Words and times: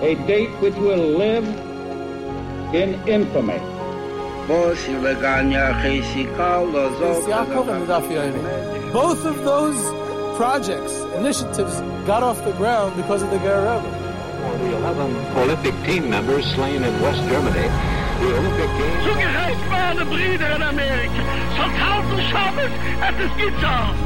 A 0.00 0.14
date 0.26 0.50
which 0.60 0.74
will 0.74 1.18
live 1.18 1.44
in 2.72 2.94
infamy. 3.08 3.58
Both 4.46 4.88
of 9.24 9.44
those 9.44 9.76
projects, 10.36 10.92
initiatives, 11.16 11.80
got 12.06 12.22
off 12.22 12.44
the 12.44 12.52
ground 12.52 12.94
because 12.94 13.22
of 13.22 13.30
the 13.30 13.38
Guerrero. 13.38 13.80
The 13.80 14.76
11 14.76 15.16
Olympic 15.36 15.74
team 15.84 16.10
members 16.10 16.44
slain 16.54 16.84
in 16.84 17.00
West 17.00 17.24
Germany. 17.28 17.68
The 18.20 18.36
Olympic 18.38 18.70
Games. 18.78 19.04
Zugerecht 19.04 19.70
waren 19.70 20.08
Brüder 20.08 20.54
in 20.54 20.62
Amerika. 20.62 21.22
Schon 21.56 21.70
tausend 21.76 22.22
Schabbos, 22.30 22.70
er 23.00 23.14
es 23.18 23.24
ist 23.24 23.36
Gitarre. 23.36 24.05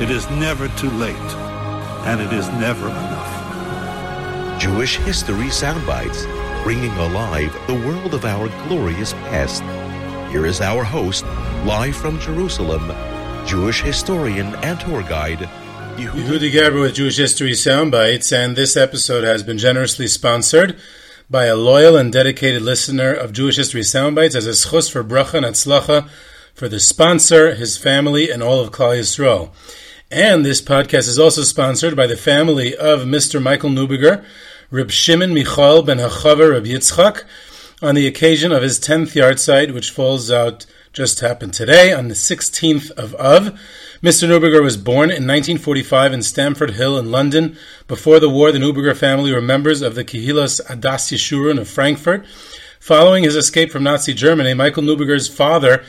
it 0.00 0.08
is 0.10 0.28
never 0.30 0.66
too 0.68 0.90
late, 0.92 1.14
and 2.06 2.22
it 2.22 2.32
is 2.32 2.48
never 2.52 2.88
enough. 2.88 4.58
Jewish 4.58 4.96
History 4.96 5.48
Soundbites, 5.48 6.24
bringing 6.62 6.92
alive 6.92 7.52
the 7.66 7.74
world 7.74 8.14
of 8.14 8.24
our 8.24 8.48
glorious 8.66 9.12
past. 9.12 9.62
Here 10.32 10.46
is 10.46 10.62
our 10.62 10.84
host, 10.84 11.24
live 11.66 11.94
from 11.94 12.18
Jerusalem, 12.18 12.92
Jewish 13.46 13.82
historian 13.82 14.54
and 14.56 14.80
tour 14.80 15.02
guide, 15.02 15.48
Yehuda 15.96 16.50
Geberer 16.50 16.80
with 16.80 16.94
Jewish 16.94 17.18
History 17.18 17.52
Soundbites, 17.52 18.32
and 18.32 18.56
this 18.56 18.78
episode 18.78 19.24
has 19.24 19.42
been 19.42 19.58
generously 19.58 20.06
sponsored 20.06 20.78
by 21.28 21.44
a 21.44 21.56
loyal 21.56 21.96
and 21.96 22.10
dedicated 22.10 22.62
listener 22.62 23.12
of 23.12 23.34
Jewish 23.34 23.56
History 23.56 23.82
Soundbites 23.82 24.34
as 24.34 24.46
a 24.46 24.52
schus 24.52 24.90
for 24.90 25.04
bracha 25.04 25.34
and 25.34 25.44
atzlacha 25.44 26.08
for 26.54 26.70
the 26.70 26.80
sponsor, 26.80 27.54
his 27.54 27.76
family, 27.76 28.30
and 28.30 28.42
all 28.42 28.60
of 28.60 28.70
Klal 28.70 28.98
Yisrael. 28.98 29.50
And 30.12 30.44
this 30.44 30.60
podcast 30.60 31.06
is 31.06 31.20
also 31.20 31.42
sponsored 31.42 31.94
by 31.94 32.08
the 32.08 32.16
family 32.16 32.76
of 32.76 33.02
Mr. 33.02 33.40
Michael 33.40 33.70
Neuberger, 33.70 34.24
Reb 34.68 34.90
Shimon 34.90 35.32
Michal 35.32 35.84
ben 35.84 35.98
Hachaver 35.98 36.50
Reb 36.50 36.64
Yitzchak, 36.64 37.22
on 37.80 37.94
the 37.94 38.08
occasion 38.08 38.50
of 38.50 38.60
his 38.60 38.80
10th 38.80 39.12
yahrzeit, 39.12 39.72
which 39.72 39.92
falls 39.92 40.28
out 40.28 40.66
just 40.92 41.20
happened 41.20 41.54
today 41.54 41.92
on 41.92 42.08
the 42.08 42.14
16th 42.14 42.90
of 42.90 43.14
Av. 43.14 43.56
Mr. 44.02 44.28
Neuberger 44.28 44.60
was 44.60 44.76
born 44.76 45.10
in 45.10 45.28
1945 45.28 46.12
in 46.12 46.22
Stamford 46.22 46.72
Hill 46.72 46.98
in 46.98 47.12
London. 47.12 47.56
Before 47.86 48.18
the 48.18 48.28
war, 48.28 48.50
the 48.50 48.58
Neuberger 48.58 48.96
family 48.96 49.32
were 49.32 49.40
members 49.40 49.80
of 49.80 49.94
the 49.94 50.04
Kehilas 50.04 50.60
Adas 50.66 51.12
Yeshurun 51.12 51.60
of 51.60 51.68
Frankfurt. 51.68 52.26
Following 52.80 53.22
his 53.22 53.36
escape 53.36 53.70
from 53.70 53.84
Nazi 53.84 54.12
Germany, 54.14 54.54
Michael 54.54 54.82
Neuberger's 54.82 55.28
father 55.28 55.84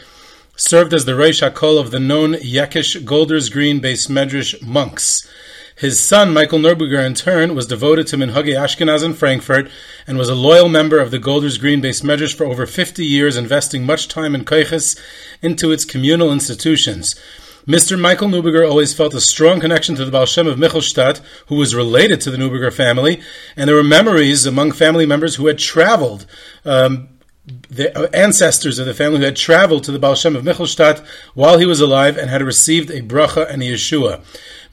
served 0.55 0.93
as 0.93 1.05
the 1.05 1.13
Reish 1.13 1.47
HaKol 1.47 1.79
of 1.79 1.91
the 1.91 1.99
known 1.99 2.33
Yekish 2.33 3.03
Golders 3.05 3.49
Green 3.49 3.79
based 3.79 4.09
Medrash 4.09 4.61
Munk's. 4.61 5.27
His 5.75 5.99
son, 5.99 6.33
Michael 6.33 6.59
Neuberger, 6.59 7.03
in 7.03 7.15
turn, 7.15 7.55
was 7.55 7.65
devoted 7.65 8.05
to 8.07 8.17
Minhagi 8.17 8.53
Ashkenaz 8.53 9.03
in 9.03 9.13
Frankfurt 9.13 9.69
and 10.05 10.17
was 10.17 10.29
a 10.29 10.35
loyal 10.35 10.69
member 10.69 10.99
of 10.99 11.09
the 11.09 11.17
Golders 11.17 11.57
Green 11.57 11.81
based 11.81 12.03
Medrash 12.03 12.35
for 12.35 12.45
over 12.45 12.67
50 12.67 13.03
years, 13.03 13.35
investing 13.35 13.85
much 13.85 14.07
time 14.07 14.35
and 14.35 14.45
koiches 14.45 14.99
into 15.41 15.71
its 15.71 15.85
communal 15.85 16.31
institutions. 16.31 17.15
Mr. 17.67 17.99
Michael 17.99 18.27
Neuberger 18.27 18.67
always 18.67 18.93
felt 18.93 19.13
a 19.13 19.21
strong 19.21 19.59
connection 19.59 19.95
to 19.95 20.03
the 20.03 20.11
Baal 20.11 20.25
Shem 20.25 20.47
of 20.47 20.57
Michelstadt, 20.57 21.21
who 21.47 21.55
was 21.55 21.75
related 21.75 22.19
to 22.21 22.31
the 22.31 22.37
Neuberger 22.37 22.73
family, 22.73 23.21
and 23.55 23.67
there 23.67 23.75
were 23.75 23.83
memories 23.83 24.45
among 24.45 24.71
family 24.71 25.05
members 25.05 25.35
who 25.35 25.47
had 25.47 25.59
traveled. 25.59 26.25
Um, 26.65 27.09
the 27.69 28.09
ancestors 28.13 28.79
of 28.79 28.85
the 28.85 28.93
family 28.93 29.19
who 29.19 29.25
had 29.25 29.35
traveled 29.35 29.83
to 29.83 29.91
the 29.91 29.99
Baal 29.99 30.15
Shem 30.15 30.35
of 30.35 30.43
Michelstadt 30.43 31.05
while 31.33 31.57
he 31.57 31.65
was 31.65 31.79
alive 31.79 32.17
and 32.17 32.29
had 32.29 32.41
received 32.41 32.89
a 32.89 33.01
bracha 33.01 33.49
and 33.49 33.61
a 33.61 33.65
Yeshua. 33.65 34.21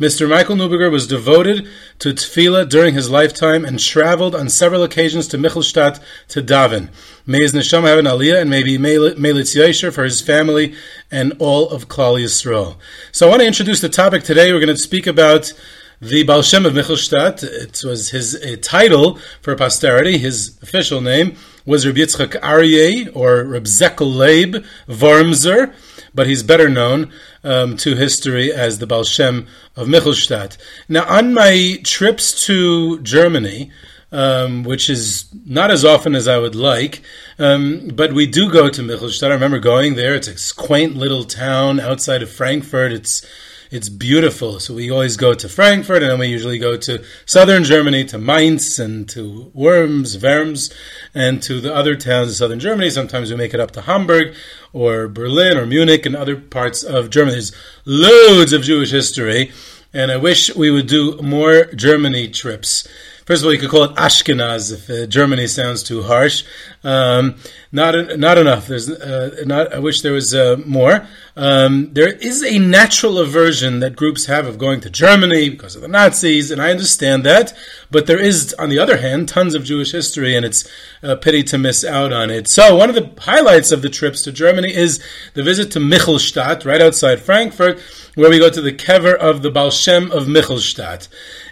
Mr. 0.01 0.29
Michael 0.29 0.57
Neuberger 0.57 0.91
was 0.91 1.07
devoted 1.09 1.67
to 1.99 2.11
tefillah 2.11 2.69
during 2.69 2.95
his 2.95 3.11
lifetime 3.11 3.65
and 3.65 3.81
traveled 3.81 4.35
on 4.35 4.49
several 4.49 4.85
occasions 4.85 5.27
to 5.27 5.37
Michelstadt 5.37 6.01
to 6.29 6.41
daven. 6.41 6.89
May 7.27 7.41
his 7.41 7.53
neshama 7.53 7.89
have 7.89 7.99
an 7.99 8.05
aliyah 8.05 8.41
and 8.41 8.51
maybe 8.51 8.79
Melitz 8.79 9.57
Yesher 9.57 9.93
for 9.93 10.05
his 10.05 10.21
family 10.21 10.75
and 11.11 11.33
all 11.41 11.69
of 11.71 11.89
Klal 11.89 12.23
Yisrael. 12.23 12.77
So 13.11 13.27
I 13.27 13.31
want 13.31 13.41
to 13.43 13.47
introduce 13.47 13.81
the 13.81 13.89
topic 13.89 14.23
today. 14.23 14.53
We're 14.53 14.61
going 14.61 14.69
to 14.69 14.77
speak 14.77 15.07
about 15.07 15.53
the 16.01 16.23
Baal 16.23 16.43
Shem 16.43 16.65
of 16.65 16.75
Michelstadt. 16.75 17.43
It 17.43 17.83
was 17.85 18.11
his 18.11 18.39
title 18.63 19.19
for 19.43 19.57
posterity. 19.57 20.17
His 20.17 20.57
official 20.63 21.01
name 21.01 21.37
was 21.67 21.87
Reb 21.87 21.97
Yitzchak 21.97 22.41
Aryeh 22.41 23.11
or 23.15 23.45
Reb 23.45 23.67
Zekel 23.67 24.11
Leib 24.11 24.65
Wormser 24.89 25.75
but 26.15 26.27
he's 26.27 26.43
better 26.43 26.69
known 26.69 27.13
um, 27.45 27.77
to 27.77 27.95
history 27.95 28.53
as 28.53 28.79
the 28.79 28.87
Baal 28.89 29.05
Shem 29.05 29.47
of 29.77 29.87
Michelstadt. 29.87 30.57
Now, 30.89 31.05
on 31.05 31.33
my 31.33 31.79
trips 31.85 32.45
to 32.47 32.99
Germany, 33.03 33.71
um, 34.11 34.65
which 34.65 34.89
is 34.91 35.27
not 35.47 35.71
as 35.71 35.85
often 35.85 36.15
as 36.15 36.27
I 36.27 36.39
would 36.39 36.57
like, 36.57 37.03
um, 37.39 37.89
but 37.95 38.13
we 38.13 38.27
do 38.27 38.51
go 38.51 38.69
to 38.69 38.83
Michelstadt. 38.83 39.31
I 39.31 39.35
remember 39.35 39.59
going 39.59 39.95
there. 39.95 40.15
It's 40.15 40.51
a 40.51 40.55
quaint 40.55 40.97
little 40.97 41.25
town 41.25 41.79
outside 41.79 42.23
of 42.23 42.31
Frankfurt. 42.31 42.93
It's 42.93 43.25
it's 43.71 43.89
beautiful. 43.89 44.61
So 44.61 44.75
we 44.75 44.91
always 44.91 45.17
go 45.17 45.35
to 45.35 45.49
Frankfurt, 45.49 46.03
and 46.03 46.11
then 46.11 46.19
we 46.19 46.29
usually 46.29 46.59
go 46.59 46.77
to 46.77 47.05
southern 47.27 47.65
Germany, 47.65 48.05
to 48.07 48.19
Mainz, 48.19 48.79
and 48.79 49.09
to 49.11 49.51
Worms, 49.55 50.23
Worms, 50.23 50.73
and 51.15 51.43
to 51.43 51.61
the 51.61 51.75
other 51.75 51.95
towns 51.95 52.29
in 52.29 52.35
southern 52.35 52.61
Germany. 52.61 52.91
Sometimes 52.91 53.31
we 53.31 53.37
make 53.37 53.55
it 53.55 53.61
up 53.61 53.73
to 53.73 53.83
Hamburg, 53.83 54.35
or 54.73 55.09
Berlin, 55.09 55.57
or 55.57 55.67
Munich, 55.67 56.07
and 56.07 56.17
other 56.17 56.37
parts 56.37 56.83
of 56.83 57.11
Germany. 57.11 57.33
There's 57.33 57.53
loads 57.85 58.53
of 58.53 58.63
Jewish 58.63 58.91
history, 58.91 59.53
and 59.93 60.11
I 60.11 60.17
wish 60.17 60.55
we 60.55 60.71
would 60.71 60.87
do 60.87 61.21
more 61.23 61.65
Germany 61.67 62.29
trips. 62.29 62.87
First 63.29 63.43
of 63.43 63.49
all, 63.49 63.53
you 63.53 63.59
could 63.59 63.69
call 63.69 63.85
it 63.85 63.95
Ashkenaz 63.97 64.73
if 64.73 64.89
uh, 64.89 65.05
Germany 65.05 65.47
sounds 65.49 65.83
too 65.83 66.03
harsh. 66.03 66.45
Um, 66.83 67.35
not 67.71 68.19
not 68.19 68.39
enough. 68.39 68.67
There's 68.67 68.89
uh, 68.89 69.43
not. 69.45 69.75
I 69.75 69.81
wish 69.81 70.01
there 70.01 70.15
was 70.15 70.35
uh, 70.35 70.57
more. 70.65 71.07
Um, 71.37 71.93
there 71.93 72.09
is 72.09 72.43
a 72.43 72.59
natural 72.59 73.19
aversion 73.19 73.81
that 73.81 73.97
groups 73.97 74.25
have 74.25 74.47
of 74.47 74.57
going 74.57 74.81
to 74.81 74.89
Germany 74.89 75.51
because 75.51 75.77
of 75.77 75.83
the 75.83 75.89
Nazis, 75.89 76.51
and 76.51 76.63
I 76.63 76.71
understand 76.71 77.25
that. 77.27 77.53
But 77.91 78.07
there 78.07 78.19
is, 78.19 78.55
on 78.55 78.71
the 78.71 78.79
other 78.79 78.97
hand, 78.97 79.29
tons 79.29 79.55
of 79.55 79.63
Jewish 79.63 79.93
history, 79.93 80.35
and 80.35 80.47
it's 80.47 80.67
a 81.03 81.15
pity 81.15 81.43
to 81.45 81.59
miss 81.59 81.85
out 81.85 82.15
on 82.15 82.31
it. 82.31 82.49
So 82.49 82.77
one 82.77 82.89
of 82.89 82.95
the 82.95 83.13
highlights 83.21 83.71
of 83.73 83.83
the 83.83 83.91
trips 83.91 84.23
to 84.23 84.33
Germany 84.33 84.75
is 84.75 85.05
the 85.35 85.43
visit 85.43 85.71
to 85.73 85.81
Michelstadt, 85.81 86.65
right 86.65 86.81
outside 86.81 87.21
Frankfurt, 87.21 87.79
where 88.19 88.31
we 88.31 88.41
go 88.41 88.51
to 88.51 88.61
the 88.61 88.73
kever 88.73 89.15
of 89.15 89.43
the 89.43 89.51
Baal 89.51 89.71
Shem 89.71 90.11
of 90.11 90.27
Michelstadt 90.27 91.07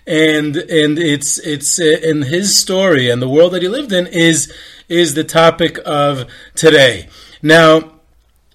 and 0.04 0.56
and 0.56 0.98
it's 0.98 1.38
it's 1.38 1.78
uh, 1.78 2.00
in 2.02 2.22
his 2.22 2.56
story 2.56 3.08
and 3.08 3.22
the 3.22 3.28
world 3.28 3.52
that 3.52 3.62
he 3.62 3.68
lived 3.68 3.92
in 3.92 4.08
is 4.08 4.52
is 4.88 5.14
the 5.14 5.22
topic 5.22 5.78
of 5.86 6.24
today. 6.56 7.08
Now, 7.40 7.95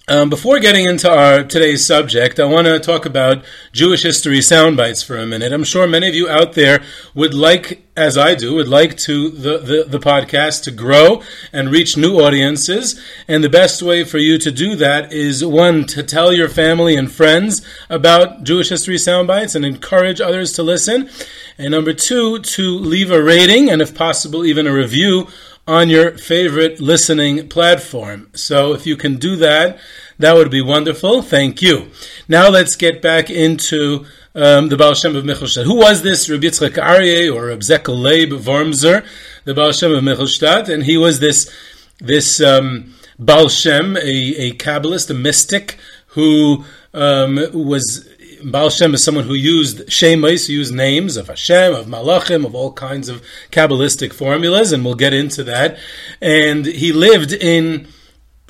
um, 0.08 0.30
before 0.30 0.58
getting 0.58 0.84
into 0.84 1.08
our 1.08 1.44
today's 1.44 1.86
subject, 1.86 2.40
I 2.40 2.44
want 2.44 2.66
to 2.66 2.80
talk 2.80 3.06
about 3.06 3.44
Jewish 3.72 4.02
history 4.02 4.38
soundbites 4.38 5.04
for 5.04 5.16
a 5.16 5.26
minute. 5.26 5.52
I'm 5.52 5.62
sure 5.62 5.86
many 5.86 6.08
of 6.08 6.14
you 6.14 6.28
out 6.28 6.54
there 6.54 6.82
would 7.14 7.34
like, 7.34 7.86
as 7.96 8.18
I 8.18 8.34
do, 8.34 8.56
would 8.56 8.66
like 8.66 8.96
to 8.98 9.28
the, 9.28 9.58
the, 9.58 9.84
the 9.86 10.00
podcast 10.00 10.64
to 10.64 10.72
grow 10.72 11.22
and 11.52 11.70
reach 11.70 11.96
new 11.96 12.16
audiences. 12.16 13.00
And 13.28 13.44
the 13.44 13.48
best 13.48 13.80
way 13.80 14.02
for 14.02 14.18
you 14.18 14.38
to 14.38 14.50
do 14.50 14.74
that 14.74 15.12
is 15.12 15.44
one 15.44 15.84
to 15.86 16.02
tell 16.02 16.32
your 16.32 16.48
family 16.48 16.96
and 16.96 17.10
friends 17.10 17.64
about 17.88 18.42
Jewish 18.42 18.70
history 18.70 18.96
soundbites 18.96 19.54
and 19.54 19.64
encourage 19.64 20.20
others 20.20 20.52
to 20.54 20.64
listen. 20.64 21.10
And 21.58 21.70
number 21.70 21.92
two, 21.92 22.40
to 22.40 22.76
leave 22.76 23.12
a 23.12 23.22
rating 23.22 23.70
and, 23.70 23.80
if 23.80 23.94
possible, 23.94 24.44
even 24.44 24.66
a 24.66 24.72
review 24.72 25.28
on 25.66 25.88
your 25.88 26.18
favorite 26.18 26.80
listening 26.80 27.48
platform. 27.48 28.28
So 28.34 28.72
if 28.74 28.86
you 28.86 28.96
can 28.96 29.16
do 29.16 29.36
that, 29.36 29.78
that 30.18 30.34
would 30.34 30.50
be 30.50 30.62
wonderful. 30.62 31.22
Thank 31.22 31.62
you. 31.62 31.90
Now 32.28 32.48
let's 32.48 32.76
get 32.76 33.00
back 33.00 33.30
into 33.30 34.04
um, 34.34 34.68
the 34.68 34.76
Baal 34.76 34.94
Shem 34.94 35.16
of 35.16 35.24
Michelstadt. 35.24 35.64
Who 35.64 35.76
was 35.76 36.02
this 36.02 36.28
Rabbi 36.28 36.46
Yitzchak 36.46 36.74
Aryeh 36.74 37.34
or 37.34 37.46
Reb 37.46 37.62
Zekel 37.62 37.96
Leib 37.96 38.30
Wormser, 38.30 39.04
the 39.44 39.54
Baal 39.54 39.72
Shem 39.72 39.92
of 39.92 40.02
Michelstadt? 40.02 40.68
And 40.68 40.84
he 40.84 40.96
was 40.96 41.20
this 41.20 41.52
this 41.98 42.40
um, 42.40 42.94
Baal 43.18 43.48
Shem, 43.48 43.96
a, 43.96 44.00
a 44.00 44.52
Kabbalist, 44.54 45.10
a 45.10 45.14
mystic, 45.14 45.78
who 46.08 46.64
um, 46.94 47.36
was 47.52 48.08
Baal 48.44 48.70
Shem 48.70 48.94
is 48.94 49.04
someone 49.04 49.24
who 49.24 49.34
used 49.34 49.86
shemais, 49.88 50.48
used 50.48 50.74
names 50.74 51.16
of 51.16 51.28
Hashem, 51.28 51.74
of 51.74 51.86
Malachim, 51.86 52.44
of 52.44 52.54
all 52.54 52.72
kinds 52.72 53.08
of 53.08 53.22
Kabbalistic 53.50 54.12
formulas, 54.12 54.72
and 54.72 54.84
we'll 54.84 54.94
get 54.94 55.12
into 55.12 55.44
that. 55.44 55.78
And 56.20 56.66
he 56.66 56.92
lived 56.92 57.32
in 57.32 57.88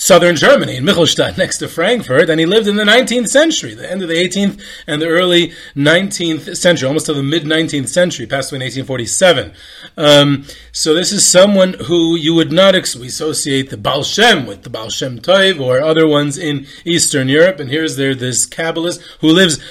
southern 0.03 0.35
Germany, 0.35 0.77
in 0.77 0.85
Michelstadt, 0.85 1.39
next 1.39 1.59
to 1.59 1.69
Frankfurt, 1.69 2.29
and 2.29 2.41
he 2.41 2.47
lived 2.47 2.67
in 2.67 2.77
the 2.77 2.85
19th 2.85 3.29
century, 3.29 3.75
the 3.75 3.91
end 3.91 4.03
of 4.03 4.09
the 4.09 4.15
18th 4.17 4.61
and 4.87 5.01
the 5.01 5.07
early 5.07 5.53
19th 5.77 6.57
century, 6.57 6.87
almost 6.87 7.07
to 7.07 7.15
the 7.15 7.23
mid 7.23 7.45
19th 7.45 7.89
century, 7.89 8.27
passed 8.27 8.51
away 8.51 8.57
in 8.57 8.63
1847. 8.63 9.53
Um, 9.97 10.45
so 10.73 10.95
this 10.95 11.13
is 11.13 11.29
someone 11.29 11.75
who 11.75 12.17
you 12.17 12.35
would 12.35 12.53
not 12.53 12.75
ex- 12.75 12.95
associate 12.95 13.71
the 13.71 13.77
Baal 13.77 14.03
Shem 14.03 14.47
with 14.47 14.63
the 14.63 14.71
Baal 14.71 14.91
Shem 14.91 15.21
or 15.61 15.81
other 15.81 16.07
ones 16.07 16.37
in 16.37 16.67
Eastern 16.85 17.29
Europe, 17.29 17.61
and 17.61 17.71
here's 17.71 17.97
there 17.97 18.15
this 18.15 18.47
Kabbalist 18.47 19.01
who 19.21 19.29
lives 19.29 19.63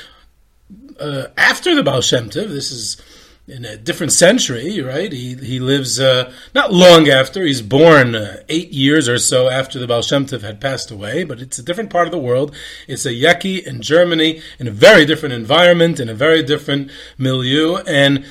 uh, 1.01 1.27
after 1.37 1.75
the 1.75 1.83
Baal 1.83 2.01
Shem 2.01 2.29
Tov. 2.29 2.49
This 2.49 2.71
is 2.71 3.01
in 3.47 3.65
a 3.65 3.75
different 3.75 4.13
century, 4.13 4.81
right? 4.81 5.11
He 5.11 5.35
he 5.35 5.59
lives 5.59 5.99
uh, 5.99 6.31
not 6.55 6.71
long 6.71 7.09
after. 7.09 7.43
He's 7.43 7.61
born 7.61 8.15
uh, 8.15 8.43
eight 8.47 8.71
years 8.71 9.09
or 9.09 9.17
so 9.17 9.49
after 9.49 9.79
the 9.79 9.87
Baal 9.87 10.01
Shem 10.01 10.25
Tov 10.25 10.41
had 10.41 10.61
passed 10.61 10.91
away, 10.91 11.23
but 11.23 11.39
it's 11.39 11.59
a 11.59 11.63
different 11.63 11.89
part 11.89 12.07
of 12.07 12.11
the 12.11 12.19
world. 12.19 12.55
It's 12.87 13.05
a 13.05 13.11
Yeki 13.11 13.65
in 13.65 13.81
Germany, 13.81 14.41
in 14.59 14.67
a 14.67 14.71
very 14.71 15.05
different 15.05 15.33
environment, 15.33 15.99
in 15.99 16.07
a 16.07 16.13
very 16.13 16.43
different 16.43 16.91
milieu, 17.17 17.77
and 17.87 18.25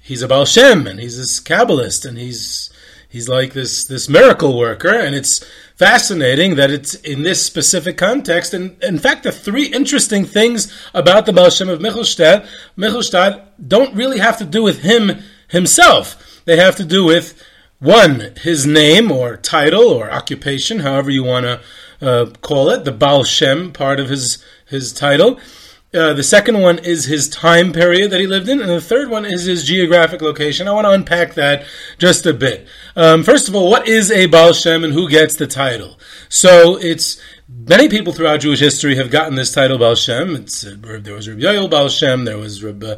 he's 0.00 0.22
a 0.22 0.28
Baal 0.28 0.46
Shem, 0.46 0.86
and 0.86 1.00
he's 1.00 1.18
this 1.18 1.40
Kabbalist, 1.40 2.06
and 2.06 2.16
he's 2.16 2.71
he's 3.12 3.28
like 3.28 3.52
this 3.52 3.84
this 3.84 4.08
miracle 4.08 4.58
worker, 4.58 4.94
and 4.94 5.14
it's 5.14 5.44
fascinating 5.76 6.56
that 6.56 6.70
it's 6.70 6.94
in 6.94 7.22
this 7.22 7.44
specific 7.44 7.98
context. 7.98 8.54
And 8.54 8.82
in 8.82 8.98
fact, 8.98 9.22
the 9.22 9.30
three 9.30 9.66
interesting 9.66 10.24
things 10.24 10.72
about 10.94 11.26
the 11.26 11.32
Baal 11.32 11.50
Shem 11.50 11.68
of 11.68 11.80
Michelstadt, 11.80 12.46
Michelstadt 12.76 13.42
don't 13.68 13.94
really 13.94 14.18
have 14.18 14.38
to 14.38 14.44
do 14.44 14.62
with 14.62 14.82
him 14.82 15.22
himself. 15.48 16.40
They 16.46 16.56
have 16.56 16.76
to 16.76 16.84
do 16.84 17.04
with 17.04 17.40
one, 17.78 18.32
his 18.40 18.66
name 18.66 19.12
or 19.12 19.36
title 19.36 19.88
or 19.88 20.10
occupation, 20.10 20.80
however 20.80 21.10
you 21.10 21.24
want 21.24 21.44
to 21.44 21.60
uh, 22.00 22.26
call 22.40 22.70
it, 22.70 22.84
the 22.84 22.92
Baal 22.92 23.24
Shem 23.24 23.72
part 23.72 24.00
of 24.00 24.08
his 24.08 24.42
his 24.66 24.92
title. 24.92 25.38
Uh, 25.94 26.14
the 26.14 26.22
second 26.22 26.58
one 26.58 26.78
is 26.78 27.04
his 27.04 27.28
time 27.28 27.70
period 27.70 28.10
that 28.10 28.20
he 28.20 28.26
lived 28.26 28.48
in, 28.48 28.60
and 28.60 28.70
the 28.70 28.80
third 28.80 29.10
one 29.10 29.26
is 29.26 29.44
his 29.44 29.64
geographic 29.64 30.22
location. 30.22 30.66
I 30.66 30.72
want 30.72 30.86
to 30.86 30.90
unpack 30.90 31.34
that 31.34 31.66
just 31.98 32.24
a 32.24 32.32
bit. 32.32 32.66
Um, 32.96 33.22
first 33.22 33.46
of 33.46 33.54
all, 33.54 33.70
what 33.70 33.86
is 33.86 34.10
a 34.10 34.24
Baal 34.24 34.54
Shem 34.54 34.84
and 34.84 34.92
who 34.94 35.06
gets 35.06 35.36
the 35.36 35.46
title? 35.46 35.98
So 36.30 36.78
it's 36.78 37.20
many 37.46 37.90
people 37.90 38.14
throughout 38.14 38.40
Jewish 38.40 38.60
history 38.60 38.96
have 38.96 39.10
gotten 39.10 39.34
this 39.34 39.52
title 39.52 39.76
Baal 39.76 39.94
Shem. 39.94 40.34
Uh, 40.34 40.98
there 40.98 41.14
was 41.14 41.28
Rabbi 41.28 41.42
Yoel 41.42 41.70
Baal 41.70 41.90
Shem, 41.90 42.24
there 42.24 42.38
was 42.38 42.64
Rabbi. 42.64 42.94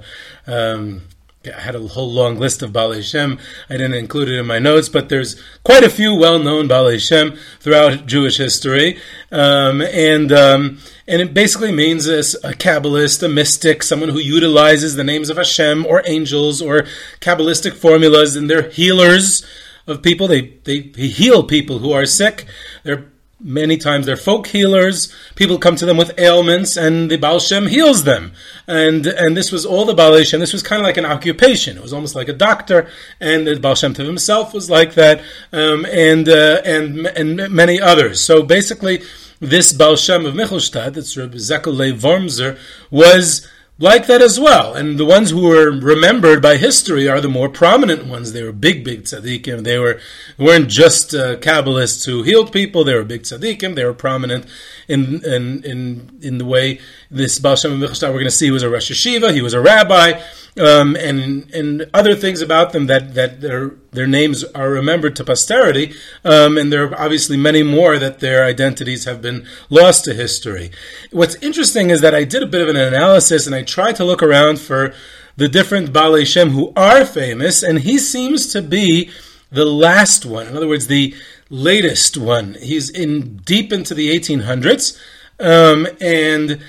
Um, 0.46 1.02
I 1.48 1.60
had 1.60 1.74
a 1.74 1.86
whole 1.88 2.10
long 2.10 2.38
list 2.38 2.62
of 2.62 2.72
Balei 2.72 3.02
Shem. 3.02 3.38
I 3.68 3.74
didn't 3.74 3.94
include 3.94 4.28
it 4.28 4.38
in 4.38 4.46
my 4.46 4.58
notes, 4.58 4.88
but 4.88 5.08
there's 5.08 5.40
quite 5.62 5.82
a 5.82 5.90
few 5.90 6.14
well-known 6.14 6.68
Balei 6.68 6.98
Shem 6.98 7.36
throughout 7.60 8.06
Jewish 8.06 8.38
history, 8.38 8.98
um, 9.30 9.82
and 9.82 10.32
um, 10.32 10.78
and 11.06 11.20
it 11.20 11.34
basically 11.34 11.72
means 11.72 12.06
a, 12.06 12.18
a 12.18 12.52
Kabbalist, 12.52 13.22
a 13.22 13.28
mystic, 13.28 13.82
someone 13.82 14.08
who 14.08 14.18
utilizes 14.18 14.96
the 14.96 15.04
names 15.04 15.30
of 15.30 15.36
Hashem 15.36 15.86
or 15.86 16.02
angels 16.06 16.62
or 16.62 16.86
Kabbalistic 17.20 17.74
formulas, 17.74 18.36
and 18.36 18.48
they're 18.48 18.70
healers 18.70 19.44
of 19.86 20.02
people. 20.02 20.28
They 20.28 20.58
they 20.64 20.80
heal 20.80 21.42
people 21.42 21.78
who 21.78 21.92
are 21.92 22.06
sick. 22.06 22.46
They're 22.84 23.06
Many 23.46 23.76
times 23.76 24.06
they're 24.06 24.16
folk 24.16 24.46
healers. 24.46 25.12
People 25.34 25.58
come 25.58 25.76
to 25.76 25.84
them 25.84 25.98
with 25.98 26.18
ailments, 26.18 26.78
and 26.78 27.10
the 27.10 27.18
Baal 27.18 27.38
Shem 27.38 27.66
heals 27.66 28.04
them. 28.04 28.32
And 28.66 29.06
and 29.06 29.36
this 29.36 29.52
was 29.52 29.66
all 29.66 29.84
the 29.84 29.92
Baal 29.92 30.18
Shem. 30.22 30.40
This 30.40 30.54
was 30.54 30.62
kind 30.62 30.80
of 30.80 30.86
like 30.86 30.96
an 30.96 31.04
occupation. 31.04 31.76
It 31.76 31.82
was 31.82 31.92
almost 31.92 32.14
like 32.14 32.28
a 32.28 32.32
doctor. 32.32 32.88
And 33.20 33.46
the 33.46 33.60
Baal 33.60 33.74
Shem 33.74 33.92
Tov 33.92 34.06
himself 34.06 34.54
was 34.54 34.70
like 34.70 34.94
that, 34.94 35.20
um, 35.52 35.84
and 35.84 36.26
uh, 36.26 36.62
and 36.64 37.06
and 37.06 37.50
many 37.50 37.78
others. 37.78 38.18
So 38.18 38.42
basically, 38.42 39.02
this 39.40 39.74
Baal 39.74 39.96
Shem 39.96 40.24
of 40.24 40.32
Michelstadt, 40.32 40.94
that's 40.94 41.14
Rabbi 41.14 41.36
Zekel 41.36 41.74
Wormser, 41.74 42.58
was 42.90 43.46
like 43.78 44.06
that 44.06 44.22
as 44.22 44.38
well. 44.38 44.74
And 44.74 44.98
the 44.98 45.04
ones 45.04 45.30
who 45.30 45.48
were 45.48 45.70
remembered 45.70 46.40
by 46.40 46.56
history 46.56 47.08
are 47.08 47.20
the 47.20 47.28
more 47.28 47.48
prominent 47.48 48.06
ones. 48.06 48.32
They 48.32 48.42
were 48.42 48.52
big, 48.52 48.84
big 48.84 49.02
tzaddikim. 49.02 49.64
They 49.64 49.78
were 49.78 50.00
weren't 50.38 50.68
just 50.68 51.14
uh, 51.14 51.36
Kabbalists 51.36 52.06
who 52.06 52.22
healed 52.22 52.52
people. 52.52 52.84
They 52.84 52.94
were 52.94 53.04
big 53.04 53.22
tzaddikim. 53.22 53.74
They 53.74 53.84
were 53.84 53.94
prominent 53.94 54.46
in 54.86 55.24
in 55.24 55.64
in, 55.64 56.18
in 56.22 56.38
the 56.38 56.44
way 56.44 56.80
this 57.10 57.38
Baal 57.38 57.56
Shem 57.56 57.80
we're 57.80 57.88
going 57.88 58.24
to 58.24 58.30
see 58.30 58.50
was 58.50 58.62
a 58.62 58.70
Rosh 58.70 58.90
Yeshiva. 58.90 59.32
He 59.32 59.42
was 59.42 59.54
a 59.54 59.60
rabbi, 59.60 60.20
um, 60.58 60.94
and 60.96 61.52
and 61.52 61.90
other 61.92 62.14
things 62.14 62.40
about 62.40 62.72
them 62.72 62.86
that 62.86 63.14
that 63.14 63.40
their 63.40 63.74
their 63.90 64.06
names 64.06 64.44
are 64.44 64.70
remembered 64.70 65.16
to 65.16 65.24
posterity. 65.24 65.94
Um, 66.24 66.56
and 66.56 66.72
there 66.72 66.86
are 66.86 67.00
obviously 67.00 67.36
many 67.36 67.62
more 67.62 67.98
that 67.98 68.20
their 68.20 68.44
identities 68.44 69.04
have 69.04 69.20
been 69.20 69.46
lost 69.68 70.04
to 70.04 70.14
history. 70.14 70.70
What's 71.10 71.36
interesting 71.36 71.90
is 71.90 72.00
that 72.00 72.14
I 72.14 72.24
did 72.24 72.42
a 72.42 72.46
bit 72.46 72.62
of 72.62 72.68
an 72.68 72.76
analysis 72.76 73.46
and 73.46 73.54
I 73.54 73.62
tried 73.62 73.96
to 73.96 74.04
look 74.04 74.22
around 74.22 74.60
for 74.60 74.94
the 75.36 75.48
different 75.48 75.92
Balei 75.92 76.26
Shem 76.26 76.50
who 76.50 76.72
are 76.76 77.04
famous, 77.04 77.62
and 77.62 77.80
he 77.80 77.98
seems 77.98 78.52
to 78.52 78.62
be 78.62 79.10
the 79.50 79.64
last 79.64 80.24
one. 80.24 80.46
In 80.46 80.56
other 80.56 80.68
words, 80.68 80.86
the 80.86 81.14
latest 81.50 82.16
one. 82.16 82.54
He's 82.54 82.88
in 82.88 83.38
deep 83.38 83.72
into 83.72 83.94
the 83.94 84.16
1800s, 84.16 84.98
um, 85.40 85.88
and 86.00 86.62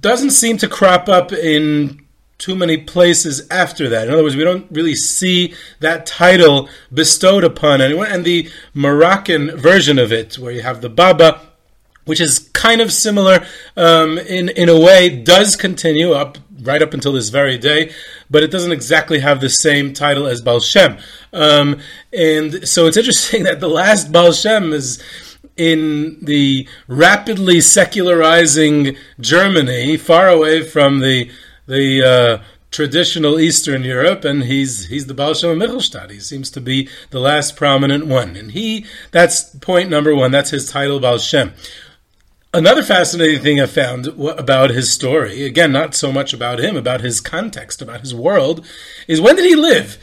doesn't 0.00 0.30
seem 0.30 0.58
to 0.58 0.68
crop 0.68 1.08
up 1.08 1.32
in 1.32 2.01
too 2.42 2.56
many 2.56 2.76
places 2.76 3.46
after 3.50 3.88
that. 3.88 4.08
In 4.08 4.12
other 4.12 4.24
words, 4.24 4.34
we 4.34 4.42
don't 4.42 4.66
really 4.72 4.96
see 4.96 5.54
that 5.78 6.06
title 6.06 6.68
bestowed 6.92 7.44
upon 7.44 7.80
anyone. 7.80 8.08
And 8.10 8.24
the 8.24 8.50
Moroccan 8.74 9.56
version 9.56 9.96
of 9.96 10.12
it, 10.12 10.40
where 10.40 10.50
you 10.50 10.62
have 10.62 10.80
the 10.80 10.88
Baba, 10.88 11.40
which 12.04 12.20
is 12.20 12.50
kind 12.52 12.80
of 12.80 12.92
similar 12.92 13.46
um, 13.76 14.18
in 14.18 14.48
in 14.48 14.68
a 14.68 14.78
way, 14.78 15.08
does 15.08 15.54
continue 15.54 16.12
up 16.12 16.36
right 16.62 16.82
up 16.82 16.94
until 16.94 17.12
this 17.12 17.28
very 17.28 17.58
day, 17.58 17.92
but 18.28 18.42
it 18.42 18.50
doesn't 18.50 18.72
exactly 18.72 19.20
have 19.20 19.40
the 19.40 19.48
same 19.48 19.92
title 19.92 20.26
as 20.26 20.42
Baal 20.42 20.58
Shem. 20.58 20.98
Um, 21.32 21.78
and 22.12 22.66
so 22.68 22.86
it's 22.86 22.96
interesting 22.96 23.42
that 23.44 23.60
the 23.60 23.68
last 23.68 24.10
Baal 24.10 24.32
Shem 24.32 24.72
is 24.72 25.00
in 25.56 26.18
the 26.24 26.66
rapidly 26.88 27.60
secularizing 27.60 28.96
Germany, 29.20 29.96
far 29.96 30.28
away 30.28 30.62
from 30.62 30.98
the 30.98 31.30
the 31.66 32.02
uh, 32.02 32.44
traditional 32.70 33.38
Eastern 33.38 33.84
Europe, 33.84 34.24
and 34.24 34.44
he's 34.44 34.86
he's 34.86 35.06
the 35.06 35.14
Baal 35.14 35.34
Shem 35.34 35.58
Michelstadt. 35.58 36.10
He 36.10 36.20
seems 36.20 36.50
to 36.50 36.60
be 36.60 36.88
the 37.10 37.20
last 37.20 37.56
prominent 37.56 38.06
one, 38.06 38.36
and 38.36 38.52
he 38.52 38.86
that's 39.12 39.54
point 39.56 39.90
number 39.90 40.14
one. 40.14 40.32
That's 40.32 40.50
his 40.50 40.68
title, 40.68 40.98
Baal 40.98 41.18
Shem. 41.18 41.52
Another 42.54 42.82
fascinating 42.82 43.40
thing 43.40 43.60
I 43.60 43.66
found 43.66 44.08
about 44.08 44.70
his 44.70 44.92
story, 44.92 45.44
again, 45.44 45.72
not 45.72 45.94
so 45.94 46.12
much 46.12 46.34
about 46.34 46.60
him, 46.60 46.76
about 46.76 47.00
his 47.00 47.18
context, 47.18 47.80
about 47.80 48.00
his 48.00 48.14
world, 48.14 48.66
is 49.08 49.22
when 49.22 49.36
did 49.36 49.46
he 49.46 49.56
live? 49.56 49.96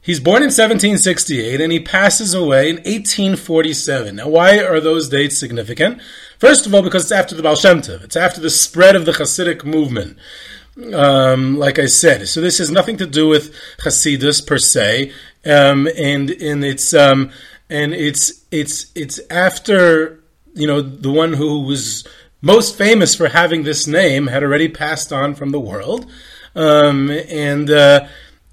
He's 0.00 0.18
born 0.18 0.42
in 0.42 0.48
1768 0.48 1.60
and 1.60 1.72
he 1.72 1.78
passes 1.78 2.34
away 2.34 2.70
in 2.70 2.76
1847. 2.78 4.16
Now, 4.16 4.28
why 4.28 4.58
are 4.58 4.80
those 4.80 5.08
dates 5.08 5.38
significant? 5.38 6.02
First 6.40 6.66
of 6.66 6.74
all, 6.74 6.82
because 6.82 7.04
it's 7.04 7.12
after 7.12 7.36
the 7.36 7.42
Baal. 7.42 7.54
It's 7.54 8.16
after 8.16 8.40
the 8.40 8.50
spread 8.50 8.96
of 8.96 9.06
the 9.06 9.12
Hasidic 9.12 9.64
movement. 9.64 10.18
Um, 10.94 11.58
like 11.58 11.78
I 11.78 11.86
said, 11.86 12.28
so 12.28 12.40
this 12.40 12.56
has 12.56 12.70
nothing 12.70 12.96
to 12.96 13.06
do 13.06 13.28
with 13.28 13.54
Hasidus 13.84 14.46
per 14.46 14.56
se, 14.56 15.12
um, 15.44 15.86
and 15.98 16.30
and 16.30 16.64
it's 16.64 16.94
um, 16.94 17.30
and 17.68 17.92
it's 17.92 18.42
it's 18.50 18.90
it's 18.94 19.20
after 19.28 20.20
you 20.54 20.66
know 20.66 20.80
the 20.80 21.10
one 21.10 21.34
who 21.34 21.60
was 21.60 22.06
most 22.40 22.76
famous 22.76 23.14
for 23.14 23.28
having 23.28 23.64
this 23.64 23.86
name 23.86 24.28
had 24.28 24.42
already 24.42 24.68
passed 24.68 25.12
on 25.12 25.34
from 25.34 25.50
the 25.50 25.60
world, 25.60 26.10
um, 26.54 27.10
and 27.10 27.70
uh, 27.70 28.06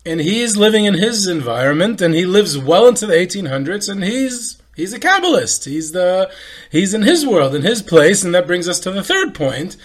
and 0.06 0.20
he's 0.20 0.58
living 0.58 0.84
in 0.84 0.96
his 0.96 1.26
environment, 1.26 2.02
and 2.02 2.14
he 2.14 2.26
lives 2.26 2.58
well 2.58 2.86
into 2.86 3.06
the 3.06 3.14
1800s, 3.14 3.90
and 3.90 4.04
he's 4.04 4.62
he's 4.76 4.92
a 4.92 5.00
Kabbalist. 5.00 5.66
He's 5.66 5.94
the 5.94 6.30
he's 6.70 6.94
in 6.94 7.04
his 7.04 7.26
world, 7.26 7.56
in 7.56 7.62
his 7.62 7.82
place, 7.82 8.26
and 8.26 8.36
that 8.36 8.46
brings 8.48 8.68
us 8.68 8.82
to 8.82 8.92
the 8.92 9.04
third 9.04 9.34
point 9.34 9.78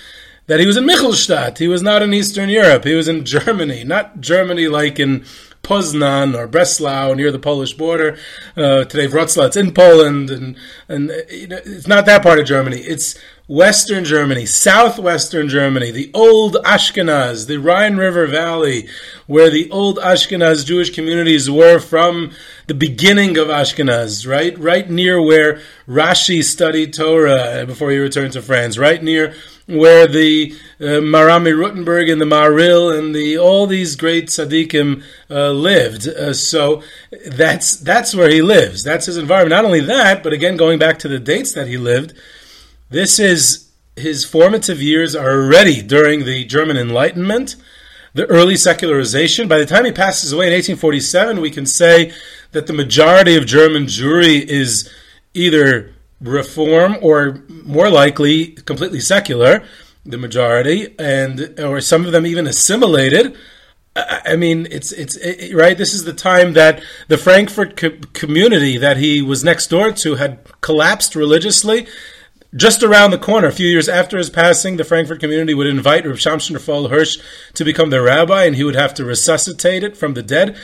that 0.47 0.61
he 0.61 0.67
was 0.67 0.77
in 0.77 0.85
Michelstadt. 0.85 1.59
He 1.59 1.69
was 1.69 1.83
not 1.83 2.03
in 2.03 2.13
Eastern 2.13 2.49
Europe. 2.49 2.85
He 2.85 2.95
was 2.95 3.09
in 3.09 3.25
Germany, 3.25 3.85
not 3.85 4.21
Germany 4.21 4.69
like 4.69 5.01
in 5.01 5.25
Poznan 5.63 6.37
or 6.37 6.47
Breslau 6.47 7.15
near 7.15 7.33
the 7.33 7.39
Polish 7.39 7.73
border. 7.73 8.19
Uh, 8.57 8.85
today, 8.85 9.09
Wrocław, 9.09 9.47
it's 9.47 9.57
in 9.57 9.73
Poland, 9.73 10.31
and 10.31 10.57
and 10.89 11.11
you 11.31 11.49
know, 11.49 11.59
it's 11.65 11.89
not 11.89 12.07
that 12.07 12.23
part 12.23 12.39
of 12.39 12.47
Germany. 12.47 12.81
It's 12.81 13.19
Western 13.47 14.05
Germany, 14.05 14.47
southwestern 14.47 15.49
Germany, 15.49 15.91
the 15.91 16.11
old 16.15 16.57
Ashkenaz, 16.65 17.47
the 17.47 17.59
Rhine 17.59 17.97
River 17.97 18.27
Valley, 18.27 18.89
where 19.27 19.51
the 19.51 19.71
old 19.71 19.99
Ashkenaz 19.99 20.65
Jewish 20.65 20.95
communities 20.95 21.51
were 21.51 21.79
from 21.79 22.33
the 22.67 22.75
beginning 22.75 23.37
of 23.37 23.49
Ashkenaz, 23.49 24.27
right? 24.27 24.59
Right 24.59 24.89
near 24.89 25.21
where 25.21 25.61
Rashi 25.87 26.43
studied 26.43 26.95
Torah 26.95 27.65
before 27.67 27.91
he 27.91 27.99
returned 27.99 28.33
to 28.35 28.43
France, 28.43 28.79
right 28.79 29.03
near 29.03 29.35
where 29.67 30.07
the 30.07 30.55
uh, 30.81 31.01
Marami 31.01 31.53
Rutenberg 31.53 32.11
and 32.11 32.21
the 32.21 32.27
Maharil 32.27 32.97
and 32.97 33.15
the 33.15 33.39
all 33.39 33.67
these 33.67 33.97
great 33.97 34.27
tzaddikim 34.27 35.03
uh, 35.31 35.51
lived. 35.51 36.09
Uh, 36.09 36.33
so 36.33 36.83
that's 37.27 37.77
that's 37.77 38.15
where 38.15 38.31
he 38.31 38.43
lives. 38.43 38.83
That's 38.83 39.07
his 39.07 39.17
environment. 39.17 39.51
Not 39.51 39.65
only 39.65 39.81
that, 39.81 40.23
but 40.23 40.33
again, 40.33 40.57
going 40.57 40.79
back 40.79 40.99
to 41.01 41.09
the 41.09 41.19
dates 41.19 41.53
that 41.53 41.69
he 41.69 41.77
lived, 41.77 42.15
this 42.91 43.19
is 43.19 43.71
his 43.97 44.25
formative 44.25 44.83
years 44.83 45.15
are 45.15 45.31
already 45.31 45.81
during 45.81 46.25
the 46.25 46.45
German 46.45 46.77
Enlightenment 46.77 47.57
the 48.15 48.27
early 48.27 48.57
secularization. 48.57 49.49
By 49.49 49.59
the 49.59 49.67
time 49.67 49.85
he 49.85 49.93
passes 49.93 50.33
away 50.33 50.47
in 50.47 50.53
1847, 50.53 51.41
we 51.41 51.51
can 51.51 51.67
say 51.67 52.13
that 52.55 52.67
the 52.67 52.73
majority 52.73 53.37
of 53.37 53.47
German 53.47 53.85
Jewry 53.85 54.43
is 54.43 54.91
either 55.35 55.93
reform 56.21 56.97
or 57.03 57.43
more 57.49 57.91
likely 57.91 58.47
completely 58.47 59.01
secular, 59.01 59.63
the 60.07 60.17
majority, 60.17 60.95
and 60.99 61.59
or 61.61 61.81
some 61.81 62.07
of 62.07 62.13
them 62.13 62.27
even 62.27 62.47
assimilated. 62.47 63.37
I 63.97 64.35
mean, 64.37 64.67
it's 64.71 64.91
it's 64.91 65.17
it, 65.17 65.55
right. 65.55 65.77
This 65.77 65.95
is 65.95 66.05
the 66.05 66.13
time 66.13 66.55
that 66.55 66.83
the 67.09 67.19
Frankfurt 67.19 67.77
co- 67.77 67.99
community 68.13 68.77
that 68.79 68.97
he 68.97 69.23
was 69.23 69.45
next 69.45 69.69
door 69.69 69.93
to 69.93 70.15
had 70.17 70.39
collapsed 70.61 71.15
religiously, 71.15 71.87
just 72.57 72.83
around 72.83 73.11
the 73.11 73.19
corner, 73.19 73.49
a 73.49 73.53
few 73.53 73.69
years 73.69 73.89
after 73.89 74.17
his 74.17 74.31
passing, 74.31 74.77
the 74.77 74.85
Frankfurt 74.85 75.21
community 75.21 75.55
would 75.55 75.67
invite 75.67 76.07
Reb 76.07 76.17
Shamshon 76.17 76.55
Raphael 76.55 76.89
Hirsch 76.89 77.19
to 77.55 77.65
become 77.65 77.91
their 77.91 78.03
rabbi, 78.03 78.45
and 78.45 78.55
he 78.55 78.65
would 78.65 78.77
have 78.77 78.95
to 78.95 79.05
resuscitate 79.05 79.83
it 79.83 79.97
from 79.97 80.15
the 80.15 80.23
dead. 80.23 80.57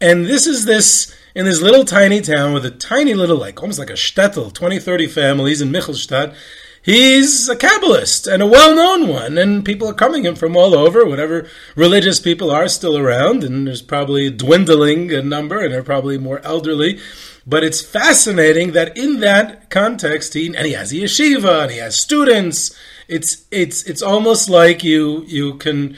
And 0.00 0.26
this 0.26 0.46
is 0.46 0.64
this 0.64 1.14
in 1.34 1.44
this 1.44 1.60
little 1.60 1.84
tiny 1.84 2.20
town 2.20 2.52
with 2.52 2.64
a 2.64 2.70
tiny 2.70 3.14
little, 3.14 3.36
like 3.36 3.60
almost 3.60 3.78
like 3.78 3.90
a 3.90 3.94
shtetl, 3.94 4.52
20, 4.52 4.78
30 4.78 5.06
families 5.06 5.60
in 5.60 5.70
Michelstadt. 5.70 6.34
He's 6.82 7.48
a 7.48 7.56
Kabbalist 7.56 8.32
and 8.32 8.42
a 8.42 8.46
well-known 8.46 9.08
one, 9.08 9.36
and 9.36 9.64
people 9.64 9.88
are 9.88 9.94
coming 9.94 10.24
in 10.24 10.36
from 10.36 10.56
all 10.56 10.74
over. 10.74 11.04
Whatever 11.04 11.46
religious 11.76 12.18
people 12.18 12.50
are 12.50 12.68
still 12.68 12.96
around, 12.96 13.44
and 13.44 13.66
there's 13.66 13.82
probably 13.82 14.30
dwindling 14.30 15.12
a 15.12 15.20
number, 15.20 15.60
and 15.60 15.74
they're 15.74 15.82
probably 15.82 16.16
more 16.16 16.40
elderly. 16.44 16.98
But 17.46 17.64
it's 17.64 17.82
fascinating 17.82 18.72
that 18.72 18.96
in 18.96 19.20
that 19.20 19.70
context, 19.70 20.34
he 20.34 20.46
and 20.46 20.66
he 20.66 20.72
has 20.72 20.92
a 20.92 20.96
yeshiva 20.96 21.62
and 21.62 21.72
he 21.72 21.78
has 21.78 21.98
students. 21.98 22.74
It's 23.08 23.46
it's 23.50 23.82
it's 23.84 24.02
almost 24.02 24.48
like 24.50 24.84
you 24.84 25.24
you 25.26 25.54
can. 25.54 25.96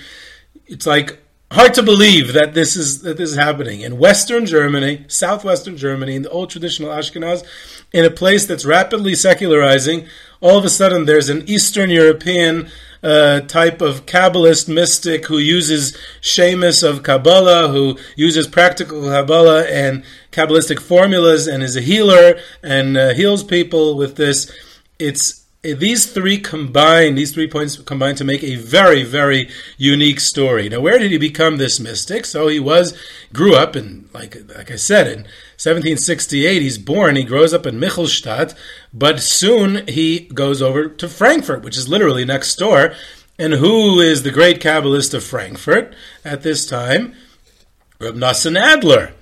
It's 0.67 0.87
like 0.87 1.19
hard 1.53 1.75
to 1.75 1.83
believe 1.83 2.33
that 2.33 2.55
this 2.55 2.77
is 2.77 3.03
that 3.03 3.17
this 3.17 3.31
is 3.31 3.37
happening 3.37 3.81
in 3.81 3.99
Western 3.99 4.47
Germany, 4.47 5.05
southwestern 5.09 5.77
Germany, 5.77 6.15
in 6.15 6.23
the 6.23 6.31
old 6.31 6.51
traditional 6.51 6.91
Ashkenaz, 6.91 7.45
in 7.93 8.05
a 8.05 8.11
place 8.11 8.47
that's 8.47 8.65
rapidly 8.65 9.15
secularizing. 9.15 10.07
All 10.41 10.59
of 10.59 10.65
a 10.65 10.71
sudden, 10.71 11.05
there's 11.05 11.29
an 11.29 11.49
Eastern 11.49 11.91
European 11.91 12.71
uh, 13.03 13.41
type 13.41 13.81
of 13.81 14.07
Kabbalist 14.07 14.69
mystic 14.69 15.27
who 15.27 15.39
uses 15.39 15.97
Shemus 16.21 16.83
of 16.83 17.03
Kabbalah, 17.03 17.69
who 17.69 17.99
uses 18.17 18.47
practical 18.47 19.03
Kabbalah 19.03 19.65
and 19.65 20.05
Kabbalistic 20.31 20.81
formulas, 20.81 21.47
and 21.47 21.63
is 21.63 21.77
a 21.77 21.81
healer 21.81 22.39
and 22.63 22.97
uh, 22.97 23.15
heals 23.15 23.43
people 23.43 23.97
with 23.97 24.17
this. 24.17 24.53
It's 24.99 25.45
Eh, 25.63 25.75
these 25.75 26.11
three 26.11 26.39
combine, 26.39 27.15
these 27.15 27.33
three 27.33 27.49
points 27.49 27.77
combine 27.77 28.15
to 28.15 28.25
make 28.25 28.43
a 28.43 28.57
very, 28.57 29.05
very 29.05 29.51
unique 29.77 30.21
story. 30.21 30.69
Now, 30.69 30.81
where 30.81 30.99
did 30.99 31.11
he 31.11 31.19
become 31.19 31.59
this 31.59 31.79
mystic? 31.79 32.25
So 32.25 32.49
he 32.49 32.59
was, 32.59 32.97
grew 33.33 33.55
up 33.55 33.77
in, 33.77 34.09
like, 34.15 34.37
like 34.55 34.71
I 34.71 34.77
said, 34.77 35.07
in 35.07 35.19
1768, 35.59 36.63
he's 36.63 36.79
born, 36.79 37.17
he 37.17 37.25
grows 37.25 37.53
up 37.53 37.67
in 37.67 37.79
Michelstadt, 37.79 38.55
but 38.95 39.21
soon 39.21 39.87
he 39.87 40.21
goes 40.33 40.63
over 40.63 40.89
to 40.89 41.09
Frankfurt, 41.09 41.63
which 41.63 41.77
is 41.77 41.89
literally 41.89 42.25
next 42.25 42.57
door. 42.57 42.95
And 43.39 43.55
who 43.55 44.01
is 44.01 44.23
the 44.23 44.31
great 44.31 44.61
Kabbalist 44.61 45.15
of 45.15 45.25
Frankfurt 45.25 45.95
at 46.25 46.43
this 46.43 46.67
time? 46.67 47.15
Reb 47.99 48.15
Nosson 48.15 48.59
Adler. 48.59 49.13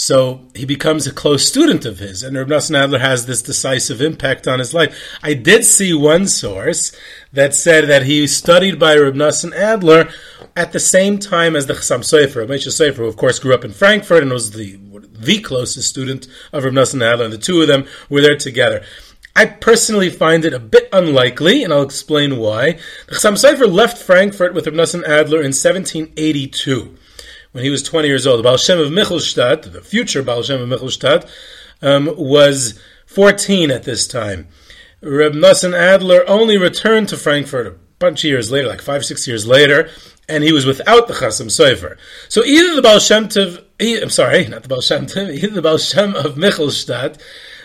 So 0.00 0.42
he 0.54 0.64
becomes 0.64 1.08
a 1.08 1.12
close 1.12 1.44
student 1.44 1.84
of 1.84 1.98
his, 1.98 2.22
and 2.22 2.36
Reb 2.36 2.46
Nosson 2.46 2.80
Adler 2.80 3.00
has 3.00 3.26
this 3.26 3.42
decisive 3.42 4.00
impact 4.00 4.46
on 4.46 4.60
his 4.60 4.72
life. 4.72 4.96
I 5.24 5.34
did 5.34 5.64
see 5.64 5.92
one 5.92 6.28
source 6.28 6.92
that 7.32 7.52
said 7.52 7.88
that 7.88 8.04
he 8.04 8.28
studied 8.28 8.78
by 8.78 8.94
Reb 8.94 9.14
Nosson 9.14 9.52
Adler 9.56 10.08
at 10.54 10.70
the 10.70 10.78
same 10.78 11.18
time 11.18 11.56
as 11.56 11.66
the 11.66 11.72
Chassam 11.72 12.02
Sofer, 12.02 12.46
Moshe 12.46 12.68
Sofer, 12.68 12.98
who 12.98 13.06
of 13.06 13.16
course 13.16 13.40
grew 13.40 13.52
up 13.52 13.64
in 13.64 13.72
Frankfurt 13.72 14.22
and 14.22 14.30
was 14.30 14.52
the 14.52 14.78
the 15.18 15.40
closest 15.40 15.88
student 15.88 16.28
of 16.52 16.62
Reb 16.62 16.74
Nosson 16.74 17.02
Adler, 17.02 17.24
and 17.24 17.34
the 17.34 17.36
two 17.36 17.60
of 17.60 17.66
them 17.66 17.84
were 18.08 18.20
there 18.20 18.36
together. 18.36 18.84
I 19.34 19.46
personally 19.46 20.10
find 20.10 20.44
it 20.44 20.54
a 20.54 20.60
bit 20.60 20.88
unlikely, 20.92 21.64
and 21.64 21.72
I'll 21.72 21.82
explain 21.82 22.36
why. 22.36 22.78
The 23.08 23.16
Chassam 23.16 23.32
Sofer 23.32 23.68
left 23.68 23.98
Frankfurt 23.98 24.54
with 24.54 24.66
Reb 24.66 24.76
Nosson 24.76 25.02
Adler 25.02 25.40
in 25.40 25.54
1782 25.54 26.97
when 27.52 27.64
he 27.64 27.70
was 27.70 27.82
20 27.82 28.08
years 28.08 28.26
old. 28.26 28.38
The 28.38 28.42
Baal 28.42 28.56
Shem 28.56 28.78
of 28.78 28.88
Michelstadt, 28.88 29.72
the 29.72 29.80
future 29.80 30.22
Baal 30.22 30.42
Shem 30.42 30.60
of 30.60 30.68
Michelstadt, 30.68 31.28
um, 31.82 32.12
was 32.16 32.78
14 33.06 33.70
at 33.70 33.84
this 33.84 34.06
time. 34.06 34.48
Reb 35.00 35.32
Nosson 35.32 35.74
Adler 35.74 36.28
only 36.28 36.58
returned 36.58 37.08
to 37.08 37.16
Frankfurt 37.16 37.66
a 37.66 37.74
bunch 37.98 38.24
of 38.24 38.30
years 38.30 38.50
later, 38.50 38.68
like 38.68 38.82
five, 38.82 39.04
six 39.04 39.26
years 39.28 39.46
later, 39.46 39.88
and 40.28 40.44
he 40.44 40.52
was 40.52 40.66
without 40.66 41.08
the 41.08 41.14
Chassam 41.14 41.46
Sofer. 41.46 41.96
So 42.28 42.44
either 42.44 42.74
the 42.74 42.82
Baal 42.82 42.98
Shem 42.98 43.28
Tov, 43.28 43.64
I'm 43.80 44.10
sorry, 44.10 44.46
not 44.48 44.62
the 44.62 44.68
Baal 44.68 44.80
Shem 44.80 45.06
Tov, 45.06 45.32
either 45.32 45.54
the 45.54 45.62
Baal 45.62 45.78
Shem 45.78 46.14
of 46.14 46.34
Michelstadt, 46.34 47.20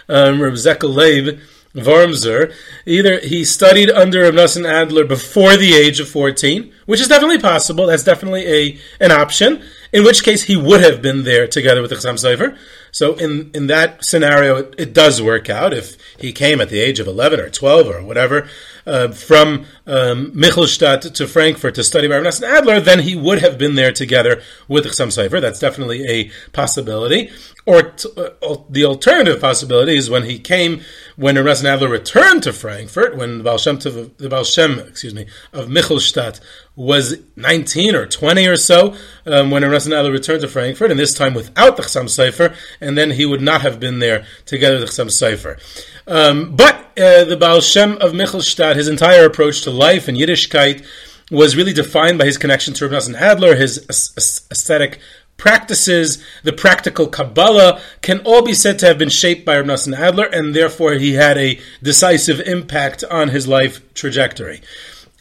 um, 0.08 0.42
Reb 0.42 0.54
Zekel 0.54 0.90
Leib, 0.90 1.40
Wormser, 1.76 2.54
either 2.86 3.20
he 3.20 3.44
studied 3.44 3.90
under 3.90 4.32
Nosson 4.32 4.70
Adler 4.70 5.06
before 5.06 5.58
the 5.58 5.74
age 5.74 6.00
of 6.00 6.08
14, 6.08 6.72
which 6.86 7.02
is 7.02 7.08
definitely 7.08 7.40
possible, 7.40 7.88
that's 7.88 8.04
definitely 8.04 8.46
a 8.46 8.78
an 9.00 9.12
option, 9.12 9.64
in 9.92 10.04
which 10.04 10.24
case 10.24 10.44
he 10.44 10.56
would 10.56 10.82
have 10.82 11.02
been 11.02 11.24
there 11.24 11.48
together 11.48 11.82
with 11.82 11.90
the 11.90 11.96
Chassam 11.96 12.16
Sofer. 12.16 12.58
So 12.92 13.16
in, 13.16 13.50
in 13.56 13.68
that 13.68 14.06
scenario, 14.06 14.58
it, 14.58 14.76
it, 14.78 14.94
does 14.94 15.20
work 15.20 15.50
out. 15.50 15.74
If 15.74 15.98
he 16.20 16.32
came 16.32 16.62
at 16.62 16.70
the 16.70 16.80
age 16.80 17.00
of 17.00 17.08
11 17.08 17.40
or 17.40 17.50
12 17.50 17.88
or 17.88 18.04
whatever, 18.04 18.48
uh, 18.86 19.08
from 19.08 19.66
um, 19.86 20.32
Michelstadt 20.32 21.14
to 21.14 21.28
Frankfurt 21.28 21.76
to 21.76 21.84
study 21.84 22.08
by 22.08 22.20
Rav 22.20 22.42
Adler, 22.42 22.80
then 22.80 23.00
he 23.00 23.16
would 23.16 23.40
have 23.40 23.58
been 23.58 23.76
there 23.76 23.92
together 23.92 24.42
with 24.68 24.86
Chassam 24.86 25.08
Sofer. 25.08 25.42
That's 25.42 25.60
definitely 25.60 26.08
a 26.08 26.32
possibility. 26.52 27.32
Or 27.66 27.82
t- 27.84 28.10
uh, 28.18 28.58
the 28.70 28.86
alternative 28.86 29.40
possibility 29.40 29.98
is 29.98 30.10
when 30.10 30.24
he 30.24 30.40
came, 30.40 30.82
when 31.16 31.38
Rav 31.38 31.66
Adler 31.66 31.90
returned 31.90 32.44
to 32.44 32.54
Frankfurt, 32.54 33.16
when 33.18 33.40
the 33.40 33.44
Baal 33.44 33.58
Shem, 33.58 33.78
the 33.80 34.28
Baal 34.30 34.44
Shem 34.44 34.80
excuse 34.80 35.14
me, 35.14 35.28
of 35.52 35.68
Michelstadt 35.68 36.40
was 36.76 37.18
19 37.36 37.96
or 37.96 38.06
20 38.06 38.48
or 38.48 38.58
so, 38.58 38.96
um, 39.26 39.52
when 39.52 39.64
Rav 39.64 39.86
Adler 39.86 40.12
returned 40.12 40.42
to 40.42 40.48
Frankfurt, 40.48 40.92
and 40.92 41.00
this 41.00 41.14
time 41.14 41.34
without 41.34 41.78
the 41.78 41.84
Chassam 41.84 42.06
Sofer, 42.06 42.56
and 42.82 42.98
then 42.98 43.12
he 43.12 43.26
would 43.26 43.42
not 43.42 43.62
have 43.62 43.80
been 43.80 44.00
there 44.00 44.26
together 44.46 44.80
with 44.80 44.90
Chassam 44.90 45.08
Sofer. 45.08 45.60
Um, 46.06 46.56
but 46.56 46.76
uh, 46.98 47.24
the 47.24 47.38
Baal 47.40 47.62
Shem 47.62 47.94
of 47.94 48.12
Michelstadt, 48.12 48.76
his 48.76 48.88
entire 48.88 49.26
approach 49.26 49.62
to 49.62 49.72
life 49.74 50.08
and 50.08 50.18
Yiddishkeit 50.18 50.86
was 51.32 51.56
really 51.56 51.74
defined 51.74 52.18
by 52.20 52.26
his 52.26 52.38
connection 52.38 52.74
to 52.76 52.88
Nosson 52.88 53.16
Adler, 53.16 53.56
his 53.56 53.86
aesthetic 53.90 55.00
practices, 55.38 56.24
the 56.44 56.54
practical 56.54 57.08
Kabbalah 57.08 57.82
can 58.02 58.20
all 58.20 58.44
be 58.44 58.54
said 58.54 58.80
to 58.80 58.86
have 58.86 58.98
been 58.98 59.10
shaped 59.10 59.46
by 59.46 59.56
Nosson 59.62 59.98
Adler, 59.98 60.26
and 60.26 60.56
therefore 60.56 60.94
he 60.94 61.14
had 61.14 61.38
a 61.38 61.60
decisive 61.82 62.40
impact 62.42 63.04
on 63.06 63.30
his 63.30 63.48
life 63.48 63.82
trajectory. 63.94 64.62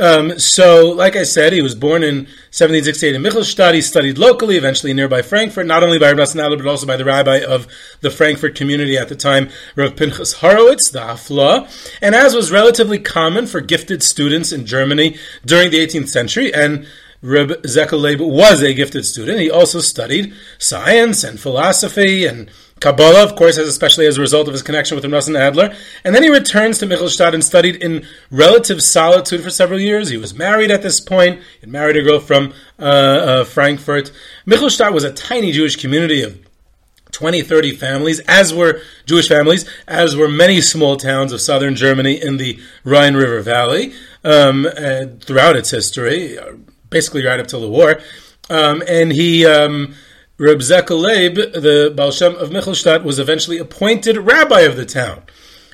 Um, 0.00 0.38
so, 0.38 0.90
like 0.90 1.16
I 1.16 1.22
said, 1.22 1.52
he 1.52 1.60
was 1.60 1.74
born 1.74 2.02
in 2.02 2.24
1768 2.50 3.14
in 3.14 3.22
Michelstadt. 3.22 3.74
He 3.74 3.82
studied 3.82 4.18
locally, 4.18 4.56
eventually 4.56 4.92
nearby 4.94 5.22
Frankfurt, 5.22 5.66
not 5.66 5.82
only 5.82 5.98
by 5.98 6.12
Rav 6.12 6.34
Adler, 6.36 6.56
but 6.56 6.66
also 6.66 6.86
by 6.86 6.96
the 6.96 7.04
rabbi 7.04 7.40
of 7.40 7.68
the 8.00 8.10
Frankfurt 8.10 8.54
community 8.54 8.96
at 8.96 9.08
the 9.08 9.14
time, 9.14 9.50
Rav 9.76 9.94
Pinchas 9.94 10.34
Horowitz, 10.34 10.90
the 10.90 11.00
Haflaah. 11.00 11.98
And 12.00 12.14
as 12.14 12.34
was 12.34 12.50
relatively 12.50 12.98
common 12.98 13.46
for 13.46 13.60
gifted 13.60 14.02
students 14.02 14.50
in 14.50 14.66
Germany 14.66 15.18
during 15.44 15.70
the 15.70 15.86
18th 15.86 16.08
century, 16.08 16.52
and 16.52 16.86
Reb 17.22 17.62
Zekel 17.62 18.02
was 18.18 18.62
a 18.62 18.74
gifted 18.74 19.04
student. 19.04 19.38
He 19.38 19.50
also 19.50 19.78
studied 19.78 20.34
science 20.58 21.22
and 21.22 21.38
philosophy 21.38 22.26
and 22.26 22.50
Kabbalah, 22.82 23.22
of 23.22 23.36
course, 23.36 23.58
especially 23.58 24.06
as 24.06 24.18
a 24.18 24.20
result 24.20 24.48
of 24.48 24.54
his 24.54 24.62
connection 24.62 24.96
with 24.96 25.04
Nosson 25.04 25.38
Adler. 25.38 25.72
And 26.02 26.12
then 26.12 26.24
he 26.24 26.30
returns 26.30 26.78
to 26.78 26.86
Michelstadt 26.86 27.32
and 27.32 27.44
studied 27.44 27.76
in 27.76 28.04
relative 28.28 28.82
solitude 28.82 29.40
for 29.40 29.50
several 29.50 29.78
years. 29.78 30.08
He 30.08 30.16
was 30.16 30.34
married 30.34 30.72
at 30.72 30.82
this 30.82 31.00
point. 31.00 31.40
He 31.60 31.68
married 31.68 31.96
a 31.96 32.02
girl 32.02 32.18
from 32.18 32.52
uh, 32.80 32.82
uh, 32.82 33.44
Frankfurt. 33.44 34.10
Michelstadt 34.46 34.92
was 34.92 35.04
a 35.04 35.12
tiny 35.12 35.52
Jewish 35.52 35.76
community 35.76 36.22
of 36.22 36.36
20, 37.12 37.42
30 37.42 37.76
families, 37.76 38.18
as 38.26 38.52
were 38.52 38.80
Jewish 39.06 39.28
families, 39.28 39.64
as 39.86 40.16
were 40.16 40.28
many 40.28 40.60
small 40.60 40.96
towns 40.96 41.30
of 41.30 41.40
southern 41.40 41.76
Germany 41.76 42.20
in 42.20 42.36
the 42.38 42.58
Rhine 42.82 43.14
River 43.14 43.42
Valley 43.42 43.92
um, 44.24 44.66
throughout 45.20 45.54
its 45.54 45.70
history, 45.70 46.36
basically 46.90 47.24
right 47.24 47.38
up 47.38 47.46
till 47.46 47.60
the 47.60 47.68
war. 47.68 48.00
Um, 48.50 48.82
and 48.88 49.12
he 49.12 49.46
um, 49.46 49.94
Reb 50.38 50.60
Zekel 50.60 50.98
Leib, 50.98 51.34
the 51.34 51.92
Baal 51.94 52.10
Shem 52.10 52.34
of 52.36 52.50
Michelstadt, 52.50 53.04
was 53.04 53.18
eventually 53.18 53.58
appointed 53.58 54.16
rabbi 54.16 54.60
of 54.60 54.76
the 54.76 54.86
town. 54.86 55.22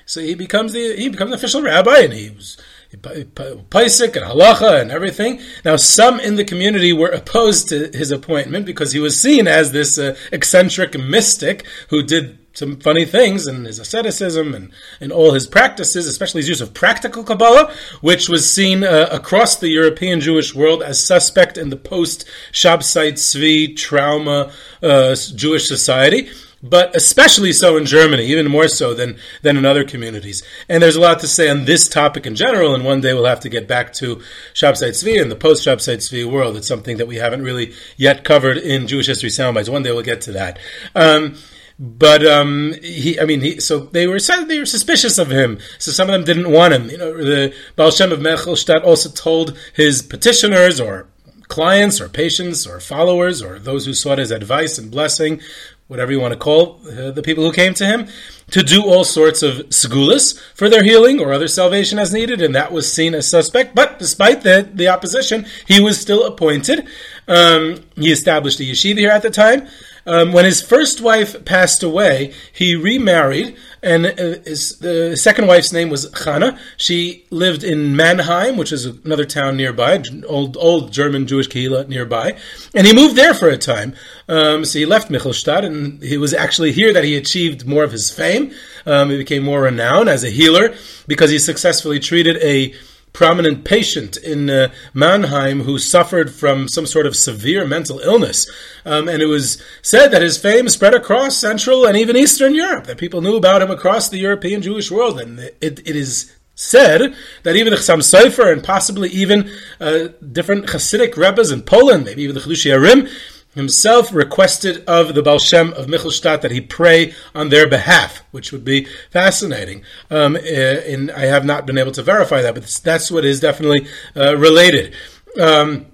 So 0.05 0.21
he 0.21 0.35
becomes 0.35 0.73
the 0.73 0.97
he 0.97 1.09
becomes 1.09 1.31
the 1.31 1.37
official 1.37 1.63
rabbi, 1.63 1.99
and 2.01 2.13
he 2.13 2.31
was 2.31 2.57
Paisik 2.91 4.17
and 4.17 4.25
halacha 4.25 4.81
and 4.81 4.91
everything. 4.91 5.41
Now, 5.65 5.77
some 5.77 6.19
in 6.21 6.37
the 6.37 6.45
community 6.45 6.93
were 6.93 7.09
opposed 7.09 7.69
to 7.69 7.91
his 7.93 8.11
appointment 8.11 8.65
because 8.65 8.93
he 8.93 9.01
was 9.01 9.21
seen 9.21 9.47
as 9.47 9.73
this 9.73 9.99
uh, 9.99 10.17
eccentric 10.33 10.99
mystic 10.99 11.67
who 11.91 12.03
did 12.03 12.48
some 12.59 12.77
funny 12.77 13.05
things 13.05 13.47
in 13.47 13.65
his 13.65 13.79
asceticism 13.79 14.55
and 14.55 14.73
in 15.01 15.13
all 15.13 15.33
his 15.33 15.47
practices, 15.47 16.07
especially 16.07 16.41
his 16.41 16.49
use 16.49 16.61
of 16.61 16.75
practical 16.75 17.25
Kabbalah, 17.25 17.73
which 18.01 18.29
was 18.29 18.51
seen 18.51 18.85
uh, 18.85 19.09
across 19.11 19.57
the 19.57 19.69
European 19.69 20.21
Jewish 20.21 20.55
world 20.55 20.83
as 20.83 21.03
suspect 21.03 21.57
in 21.57 21.71
the 21.71 21.77
post 21.77 22.27
Shabsai 22.53 23.13
Tzvi 23.13 23.77
trauma 23.77 24.53
uh, 24.83 25.15
Jewish 25.15 25.67
society 25.67 26.29
but 26.63 26.95
especially 26.97 27.53
so 27.53 27.77
in 27.77 27.87
Germany, 27.87 28.27
even 28.27 28.51
more 28.51 28.69
so 28.69 28.95
than, 28.95 29.17
than 29.43 29.57
in 29.57 29.65
other 29.65 29.85
communities. 29.85 30.43
And 30.69 30.83
there's 30.83 30.97
a 30.97 31.01
lot 31.01 31.21
to 31.21 31.29
say 31.29 31.49
on 31.49 31.65
this 31.65 31.89
topic 31.89 32.27
in 32.27 32.35
general, 32.35 32.75
and 32.75 32.85
one 32.85 33.01
day 33.01 33.15
we'll 33.15 33.27
have 33.27 33.41
to 33.41 33.49
get 33.49 33.69
back 33.69 33.93
to 33.95 34.17
Shabsai 34.55 34.91
Tzvi 34.91 35.21
and 35.23 35.31
the 35.31 35.37
post 35.37 35.65
Shabsai 35.65 35.99
Tzvi 35.99 36.31
world. 36.31 36.57
It's 36.57 36.67
something 36.67 36.97
that 36.97 37.07
we 37.07 37.17
haven't 37.17 37.43
really 37.43 37.75
yet 37.97 38.25
covered 38.25 38.57
in 38.57 38.89
Jewish 38.89 39.07
history 39.07 39.31
soundbites. 39.31 39.69
One 39.69 39.83
day 39.83 39.93
we'll 39.93 40.03
get 40.03 40.23
to 40.23 40.33
that. 40.33 40.59
Um, 40.95 41.37
but 41.79 42.27
um, 42.27 42.75
he, 42.83 43.21
I 43.21 43.25
mean, 43.25 43.41
he, 43.41 43.61
so 43.61 43.79
they 43.79 44.07
were 44.07 44.19
they 44.47 44.59
were 44.59 44.67
suspicious 44.67 45.19
of 45.19 45.31
him. 45.31 45.59
So 45.79 45.93
some 45.93 46.09
of 46.09 46.13
them 46.13 46.25
didn't 46.25 46.53
want 46.53 46.75
him. 46.75 46.91
You 46.91 46.99
know, 46.99 47.17
the 47.17 47.55
Baal 47.77 47.91
Shem 47.91 48.13
of 48.13 48.19
Michelstadt 48.19 48.85
also 48.85 49.11
told 49.11 49.57
his 49.75 50.03
petitioners 50.03 50.81
or 50.81 51.07
clients 51.47 52.01
or 52.01 52.09
patients 52.09 52.67
or 52.67 52.81
followers 52.81 53.41
or 53.43 53.59
those 53.59 53.87
who 53.87 53.95
sought 53.95 54.19
his 54.19 54.31
advice 54.31 54.77
and 54.77 54.91
blessing 54.91 55.41
whatever 55.89 56.13
you 56.13 56.21
want 56.21 56.33
to 56.33 56.39
call 56.39 56.81
uh, 56.87 57.11
the 57.11 57.23
people 57.23 57.43
who 57.43 57.53
came 57.53 57.75
to 57.75 57.85
him, 57.85 58.07
to 58.51 58.63
do 58.63 58.85
all 58.85 59.05
sorts 59.05 59.43
of 59.43 59.57
segulas 59.71 60.39
for 60.55 60.69
their 60.69 60.85
healing 60.85 61.19
or 61.19 61.33
other 61.33 61.49
salvation 61.49 61.99
as 61.99 62.13
needed, 62.13 62.41
and 62.41 62.55
that 62.55 62.71
was 62.73 62.91
seen 62.91 63.15
as 63.15 63.29
suspect. 63.29 63.75
But 63.75 63.99
despite 63.99 64.43
the, 64.43 64.69
the 64.73 64.89
opposition, 64.89 65.47
he 65.67 65.81
was 65.81 66.01
still 66.01 66.25
appointed. 66.25 66.87
Um, 67.27 67.85
he 67.97 68.13
established 68.13 68.61
a 68.61 68.65
yeshiva 68.65 68.99
here 68.99 69.11
at 69.11 69.23
the 69.23 69.31
time. 69.31 69.67
Um, 70.09 70.33
when 70.33 70.47
his 70.47 70.63
first 70.63 71.03
wife 71.03 71.45
passed 71.45 71.83
away, 71.83 72.33
he 72.51 72.75
remarried, 72.75 73.59
and 73.83 74.07
uh, 74.07 74.41
his, 74.43 74.79
the 74.79 75.15
second 75.19 75.47
wife's 75.47 75.71
name 75.71 75.91
was 75.91 76.11
Chana. 76.13 76.59
She 76.79 77.27
lived 77.31 77.63
in 77.63 77.95
Mannheim, 77.95 78.57
which 78.57 78.73
is 78.73 78.87
another 78.87 79.27
town 79.27 79.59
nearby, 79.59 80.03
old 80.27 80.57
old 80.57 80.93
German 80.93 81.27
Jewish 81.27 81.49
kehila 81.49 81.89
nearby, 81.89 82.39
and 82.75 82.87
he 82.87 82.95
moved 82.95 83.17
there 83.17 83.35
for 83.35 83.51
a 83.51 83.59
time. 83.59 83.95
Um, 84.31 84.65
so 84.65 84.79
he 84.79 84.87
left 84.87 85.11
Michelstadt, 85.11 85.63
and 85.63 86.03
it 86.03 86.17
was 86.17 86.33
actually 86.33 86.73
here 86.73 86.95
that 86.95 87.05
he 87.05 87.15
achieved 87.15 87.67
more 87.67 87.85
of 87.85 87.93
his 87.93 88.11
fame. 88.11 88.53
Um, 88.87 89.11
he 89.11 89.19
became 89.19 89.43
more 89.45 89.61
renowned 89.61 90.09
as 90.09 90.25
a 90.25 90.31
healer 90.31 90.75
because 91.07 91.31
he 91.31 91.39
successfully 91.39 92.01
treated 92.01 92.39
a 92.39 92.75
prominent 93.19 93.65
patient 93.65 94.17
in 94.17 94.49
uh, 94.49 94.71
Mannheim 94.95 95.63
who 95.63 95.77
suffered 95.77 96.33
from 96.33 96.69
some 96.69 96.87
sort 96.87 97.05
of 97.05 97.17
severe 97.17 97.67
mental 97.67 97.99
illness. 97.99 98.49
Um, 98.85 99.09
and 99.09 99.21
it 99.21 99.27
was 99.27 99.61
said 99.83 100.13
that 100.13 100.23
his 100.23 100.39
fame 100.39 100.69
spread 100.69 100.95
across 100.95 101.37
Central 101.37 101.85
and 101.85 101.97
even 101.97 102.17
Eastern 102.17 102.55
Europe, 102.55 102.87
that 102.87 102.97
people 102.97 103.21
knew 103.21 103.35
about 103.35 103.61
him 103.61 103.73
across 103.73 104.09
the 104.09 104.19
European 104.19 104.63
Jewish 104.63 104.89
world. 104.89 105.21
And 105.21 105.41
it, 105.41 105.81
it 105.81 105.97
is 105.97 106.33
said 106.55 107.13
that 107.43 107.57
even 107.57 107.73
the 107.73 107.79
Chassam 107.81 108.03
Sofer 108.03 108.53
and 108.53 108.63
possibly 108.63 109.09
even 109.09 109.51
uh, 109.81 110.11
different 110.31 110.67
Hasidic 110.67 111.17
rebbes 111.17 111.51
in 111.51 111.63
Poland, 111.63 112.05
maybe 112.05 112.23
even 112.23 112.37
the 112.37 112.41
Chidushei 112.41 112.79
HaRim, 112.79 113.11
himself 113.59 114.15
requested 114.15 114.85
of 114.87 115.15
the 115.15 115.23
Baal 115.23 115.41
Shem 115.41 115.73
of 115.73 115.87
Michelstadt 115.87 116.43
that 116.43 116.53
he 116.53 116.61
pray 116.61 117.13
on 117.35 117.49
their 117.49 117.69
behalf, 117.69 118.23
which 118.31 118.53
would 118.53 118.65
be 118.65 118.87
fascinating. 119.11 119.83
Um, 120.11 120.37
and 120.37 121.11
I 121.11 121.27
have 121.27 121.45
not 121.45 121.67
been 121.67 121.77
able 121.77 121.93
to 121.93 122.03
verify 122.03 122.41
that, 122.41 122.55
but 122.55 122.65
that's 122.85 123.11
what 123.11 123.25
is 123.25 123.41
definitely 123.41 123.89
uh, 124.17 124.37
related. 124.37 124.95
Um, 125.41 125.87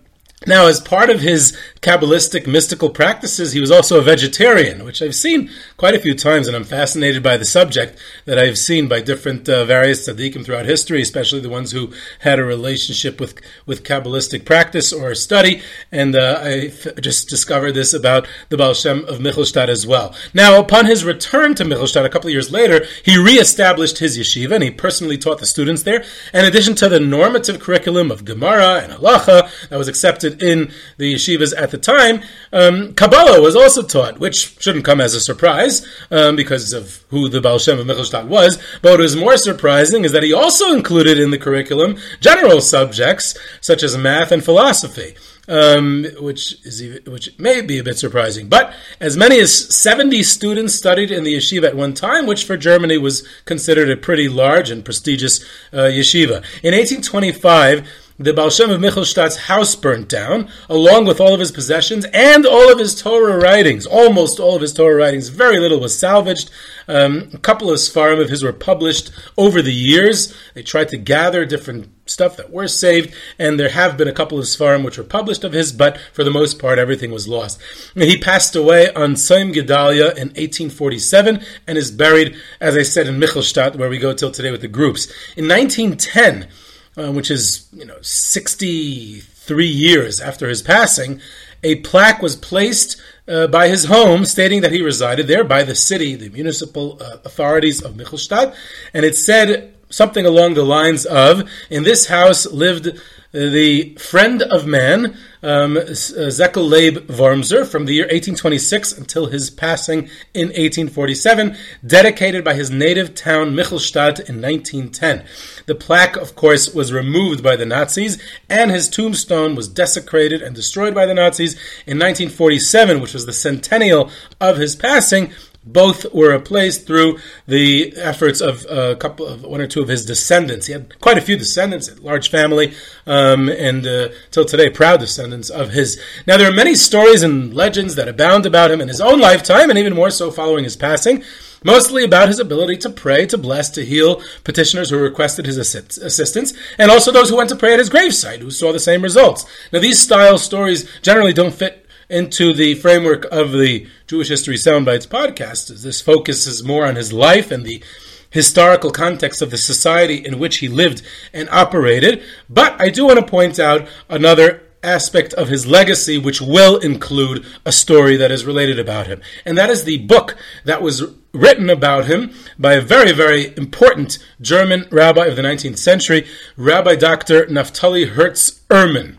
now, 0.47 0.67
as 0.67 0.81
part 0.81 1.11
of 1.11 1.21
his 1.21 1.57
Kabbalistic 1.81 2.47
mystical 2.47 2.89
practices, 2.89 3.53
he 3.53 3.61
was 3.61 3.71
also 3.71 3.99
a 3.99 4.03
vegetarian, 4.03 4.85
which 4.85 5.03
I've 5.03 5.15
seen 5.15 5.51
quite 5.77 5.95
a 5.95 5.99
few 5.99 6.15
times, 6.15 6.47
and 6.47 6.57
I'm 6.57 6.65
fascinated 6.65 7.23
by 7.23 7.37
the 7.37 7.45
subject 7.45 7.99
that 8.25 8.39
I've 8.39 8.57
seen 8.59 8.89
by 8.89 9.01
different 9.01 9.49
uh, 9.49 9.65
various 9.65 10.09
tzaddikim 10.09 10.45
throughout 10.45 10.65
history, 10.65 11.03
especially 11.03 11.41
the 11.41 11.51
ones 11.51 11.73
who 11.73 11.93
had 12.21 12.39
a 12.39 12.45
relationship 12.45 13.21
with, 13.21 13.39
with 13.67 13.85
Kabbalistic 13.85 14.45
practice 14.45 14.93
or 14.93 15.15
study, 15.15 15.63
and 15.93 16.17
uh, 16.17 16.41
I 16.43 16.73
just 17.01 17.29
discovered 17.29 17.73
this 17.73 17.93
about 17.93 18.27
the 18.49 18.57
Baal 18.57 18.75
Shem 18.75 19.05
of 19.05 19.19
Michelstadt 19.19 19.69
as 19.69 19.87
well. 19.87 20.15
Now, 20.33 20.59
upon 20.59 20.87
his 20.87 21.05
return 21.05 21.55
to 21.57 21.65
Michelstadt 21.65 22.05
a 22.05 22.09
couple 22.09 22.29
of 22.29 22.33
years 22.33 22.51
later, 22.51 22.87
he 23.05 23.19
reestablished 23.19 23.99
his 23.99 24.19
yeshiva, 24.19 24.53
and 24.53 24.65
he 24.65 24.71
personally 24.71 25.19
taught 25.19 25.39
the 25.39 25.47
students 25.47 25.83
there, 25.83 26.05
in 26.33 26.45
addition 26.45 26.75
to 26.77 26.89
the 26.89 27.01
normative 27.01 27.61
curriculum 27.61 28.11
of 28.11 28.25
Gemara 28.25 28.81
and 28.83 28.93
Halacha 28.93 29.69
that 29.69 29.79
was 29.79 29.89
accepted 29.89 30.34
in 30.43 30.73
the 30.97 31.15
yeshivas 31.15 31.55
at 31.57 31.71
the 31.71 31.79
time, 31.79 32.23
um, 32.53 32.95
Kabbalah 32.95 33.41
was 33.41 33.57
also 33.57 33.83
taught, 33.83 34.19
which 34.19 34.61
shouldn't 34.61 34.85
come 34.85 35.01
as 35.01 35.15
a 35.15 35.21
surprise 35.21 35.87
um, 36.11 36.37
because 36.37 36.73
of 36.73 37.05
who 37.09 37.29
the 37.29 37.41
Baal 37.41 37.59
Shem 37.59 37.79
of 37.79 37.87
Michelstadt 37.87 38.27
was. 38.27 38.59
But 38.83 38.93
what 38.93 39.01
is 39.01 39.17
more 39.17 39.37
surprising 39.37 40.05
is 40.05 40.13
that 40.13 40.23
he 40.23 40.33
also 40.33 40.73
included 40.73 41.19
in 41.19 41.31
the 41.31 41.39
curriculum 41.39 41.97
general 42.21 42.61
subjects 42.61 43.37
such 43.61 43.83
as 43.83 43.97
math 43.97 44.33
and 44.33 44.45
philosophy. 44.45 45.15
Um, 45.47 46.07
which 46.21 46.65
is 46.65 47.01
which 47.07 47.39
may 47.39 47.61
be 47.61 47.79
a 47.79 47.85
bit 47.85 47.99
surprising. 47.99 48.49
But 48.49 48.73
as 48.99 49.15
many 49.15 49.39
as 49.41 49.53
70 49.77 50.23
students 50.23 50.75
studied 50.75 51.11
in 51.11 51.23
the 51.23 51.37
yeshiva 51.37 51.65
at 51.65 51.77
one 51.77 51.93
time, 51.93 52.27
which 52.27 52.45
for 52.47 52.57
Germany 52.57 52.97
was 52.97 53.29
considered 53.45 53.91
a 53.91 53.97
pretty 53.99 54.27
large 54.27 54.71
and 54.71 54.83
prestigious 54.83 55.45
uh, 55.71 55.91
yeshiva. 55.93 56.37
In 56.63 56.73
1825, 56.73 58.04
the 58.17 58.33
Baal 58.33 58.49
Shem 58.49 58.71
of 58.71 58.81
Michelstadt's 58.81 59.37
house 59.37 59.75
burnt 59.75 60.09
down, 60.09 60.49
along 60.69 61.07
with 61.07 61.21
all 61.21 61.35
of 61.35 61.41
his 61.41 61.51
possessions 61.51 62.05
and 62.15 62.47
all 62.47 62.71
of 62.71 62.79
his 62.79 63.01
Torah 63.01 63.37
writings. 63.37 63.87
Almost 63.87 64.39
all 64.39 64.55
of 64.55 64.63
his 64.63 64.73
Torah 64.73 64.95
writings. 64.95 65.31
Very 65.31 65.59
little 65.59 65.81
was 65.81 65.99
salvaged. 65.99 66.49
Um, 66.87 67.31
a 67.33 67.39
couple 67.39 67.71
of 67.71 67.79
Sfarim 67.79 68.23
of 68.23 68.31
his 68.31 68.45
were 68.45 68.53
published 68.53 69.11
over 69.37 69.61
the 69.61 69.73
years. 69.73 70.33
They 70.55 70.63
tried 70.63 70.91
to 70.91 70.97
gather 70.97 71.45
different 71.45 71.89
stuff 72.07 72.37
that 72.37 72.53
were 72.53 72.69
saved, 72.69 73.15
and 73.39 73.59
there 73.59 73.71
have 73.71 73.97
been 73.97 74.07
a 74.07 74.13
couple 74.13 74.39
of 74.39 74.45
Sfarim 74.45 74.85
which 74.85 74.99
were 74.99 75.05
published 75.05 75.43
of 75.43 75.53
his, 75.53 75.73
but 75.73 75.99
for 76.13 76.23
the 76.23 76.31
most 76.31 76.61
part, 76.61 76.79
everything 76.79 77.11
was 77.11 77.27
lost. 77.27 77.61
He 77.95 78.19
passed 78.19 78.55
away 78.55 78.93
on 78.93 79.15
Tzom 79.15 79.53
Gedalia 79.55 80.11
in 80.11 80.29
1847 80.29 81.43
and 81.67 81.79
is 81.79 81.91
buried, 81.91 82.37
as 82.61 82.77
I 82.77 82.83
said, 82.83 83.09
in 83.09 83.19
Michelstadt, 83.19 83.77
where 83.77 83.89
we 83.89 83.99
go 83.99 84.13
till 84.13 84.31
today 84.31 84.51
with 84.51 84.61
the 84.61 84.69
groups. 84.69 85.07
In 85.37 85.49
1910, 85.49 86.49
uh, 86.97 87.13
which 87.13 87.31
is 87.31 87.69
you 87.73 87.85
know 87.85 87.99
63 88.01 89.67
years 89.67 90.21
after 90.21 90.49
his 90.49 90.63
passing, 90.63 91.21
a 91.63 91.77
plaque 91.77 92.23
was 92.23 92.37
placed 92.37 93.01
uh, 93.27 93.47
by 93.47 93.69
his 93.69 93.87
home 93.87 94.25
stating 94.25 94.61
that 94.61 94.73
he 94.73 94.83
resided 94.83 95.27
there 95.27 95.45
by 95.45 95.63
the 95.63 95.75
city, 95.75 96.15
the 96.15 96.29
municipal 96.31 96.99
uh, 97.01 97.19
authorities 97.25 97.83
of 97.83 97.95
Michelstadt, 97.95 98.55
and 98.93 99.05
it 99.05 99.17
said 99.17 99.75
something 99.91 100.27
along 100.27 100.55
the 100.55 100.65
lines 100.65 101.07
of, 101.07 101.49
"In 101.71 101.83
this 101.85 102.07
house 102.07 102.47
lived." 102.47 102.99
the 103.35 103.97
friend 103.97 104.43
of 104.43 104.65
man, 104.65 105.19
um, 105.45 105.79
Zekel 105.95 106.67
Leib 106.67 107.07
Wormser, 107.07 107.67
from 107.67 107.85
the 107.85 107.95
year 107.95 108.05
1826 108.05 108.97
until 108.97 109.27
his 109.27 109.51
passing 109.51 110.09
in 110.33 110.49
1847, 110.49 111.57
dedicated 111.87 112.43
by 112.43 112.55
his 112.55 112.71
native 112.71 113.15
town 113.15 113.55
Michelstadt 113.55 114.19
in 114.29 114.41
1910. 114.41 115.25
The 115.67 115.75
plaque, 115.75 116.17
of 116.17 116.35
course, 116.35 116.75
was 116.75 116.93
removed 116.93 117.43
by 117.43 117.57
the 117.57 117.67
Nazis, 117.67 118.21
and 118.49 118.71
his 118.71 118.89
tombstone 118.89 119.55
was 119.55 119.69
desecrated 119.69 120.43
and 120.43 120.57
destroyed 120.57 120.95
by 120.95 121.07
the 121.07 121.15
Nazis 121.15 121.55
in 121.87 121.99
1947, 121.99 123.01
which 123.01 123.15
was 123.15 123.27
the 123.27 123.33
centennial 123.33 124.11
of 124.41 124.57
his 124.57 124.75
passing, 124.75 125.33
both 125.67 126.13
were 126.13 126.33
replaced 126.33 126.87
through 126.87 127.19
the 127.47 127.95
efforts 127.97 128.41
of 128.41 128.67
a 128.69 128.97
couple 128.97 129.27
of 129.27 129.43
one 129.43 129.61
or 129.61 129.67
two 129.67 129.81
of 129.81 129.89
his 129.89 130.05
descendants. 130.05 130.67
He 130.67 130.73
had 130.73 131.01
quite 131.01 131.19
a 131.19 131.23
few 131.23 131.37
descendants, 131.37 131.89
a 131.89 132.01
large 132.01 132.31
family, 132.31 132.75
um, 133.07 133.49
and 133.49 133.87
uh, 133.87 134.09
till 134.31 134.45
today, 134.45 134.69
proud 134.69 135.01
descendants 135.01 135.51
of 135.51 135.71
his. 135.71 136.01
Now, 136.27 136.37
there 136.37 136.49
are 136.49 136.55
many 136.55 136.75
stories 136.75 137.23
and 137.23 137.55
legends 137.55 137.95
that 137.95 138.09
abound 138.09 138.47
about 138.47 138.71
him 138.71 138.81
in 138.81 138.89
his 138.89 139.01
own 139.01 139.21
lifetime, 139.21 139.71
and 139.71 139.79
even 139.79 139.95
more 139.95 140.11
so 140.11 140.31
following 140.31 140.65
his 140.65 140.77
passing. 140.77 141.25
Mostly 141.67 142.05
about 142.05 142.29
his 142.29 142.41
ability 142.41 142.77
to 142.79 142.91
pray, 142.91 143.25
to 143.25 143.39
bless, 143.39 143.71
to 143.71 143.87
heal 143.87 144.23
petitioners 144.45 144.91
who 144.91 144.99
requested 144.99 145.47
his 145.47 145.57
assist- 145.57 145.97
assistance, 145.97 146.53
and 146.77 146.91
also 146.91 147.11
those 147.11 147.31
who 147.31 147.37
went 147.37 147.49
to 147.49 147.57
pray 147.57 147.73
at 147.73 147.79
his 147.79 147.89
gravesite, 147.89 148.41
who 148.41 148.51
saw 148.51 148.71
the 148.71 148.79
same 148.79 149.01
results. 149.01 149.47
Now, 149.73 149.79
these 149.79 149.99
style 149.99 150.37
stories 150.37 150.87
generally 151.01 151.33
don't 151.33 151.55
fit 151.55 151.84
into 152.09 152.53
the 152.53 152.75
framework 152.75 153.25
of 153.33 153.53
the 153.53 153.87
Jewish 154.07 154.29
History 154.29 154.57
Soundbites 154.57 155.07
podcast, 155.07 155.71
as 155.71 155.83
this 155.83 156.01
focuses 156.01 156.63
more 156.63 156.87
on 156.87 156.97
his 156.97 157.13
life 157.13 157.51
and 157.51 157.65
the 157.65 157.83
historical 158.31 158.91
context 158.91 159.41
of 159.41 159.51
the 159.51 159.57
society 159.57 160.17
in 160.17 160.39
which 160.39 160.59
he 160.59 160.69
lived 160.69 161.03
and 161.33 161.49
operated. 161.51 162.23
But 162.51 162.81
I 162.81 162.89
do 162.89 163.07
want 163.07 163.21
to 163.21 163.27
point 163.27 163.59
out 163.59 163.87
another 164.09 164.65
aspect 164.85 165.33
of 165.35 165.49
his 165.49 165.67
legacy, 165.67 166.19
which 166.19 166.41
will 166.41 166.79
include 166.79 167.45
a 167.65 167.73
story 167.73 168.17
that 168.17 168.31
is 168.31 168.45
related 168.45 168.79
about 168.79 169.07
him. 169.07 169.23
And 169.45 169.57
that 169.57 169.71
is 169.71 169.85
the 169.85 169.99
book 169.99 170.37
that 170.65 170.83
was 170.83 171.03
written 171.33 171.71
about 171.71 172.07
him 172.07 172.33
by 172.59 172.75
a 172.75 172.81
very, 172.81 173.13
very 173.13 173.57
important 173.57 174.19
German 174.41 174.87
rabbi 174.91 175.27
of 175.27 175.37
the 175.37 175.43
19th 175.43 175.79
century, 175.79 176.27
Rabbi 176.57 176.97
Dr. 176.97 177.47
Naftali 177.47 178.11
Herz 178.11 178.61
Ehrman, 178.69 179.17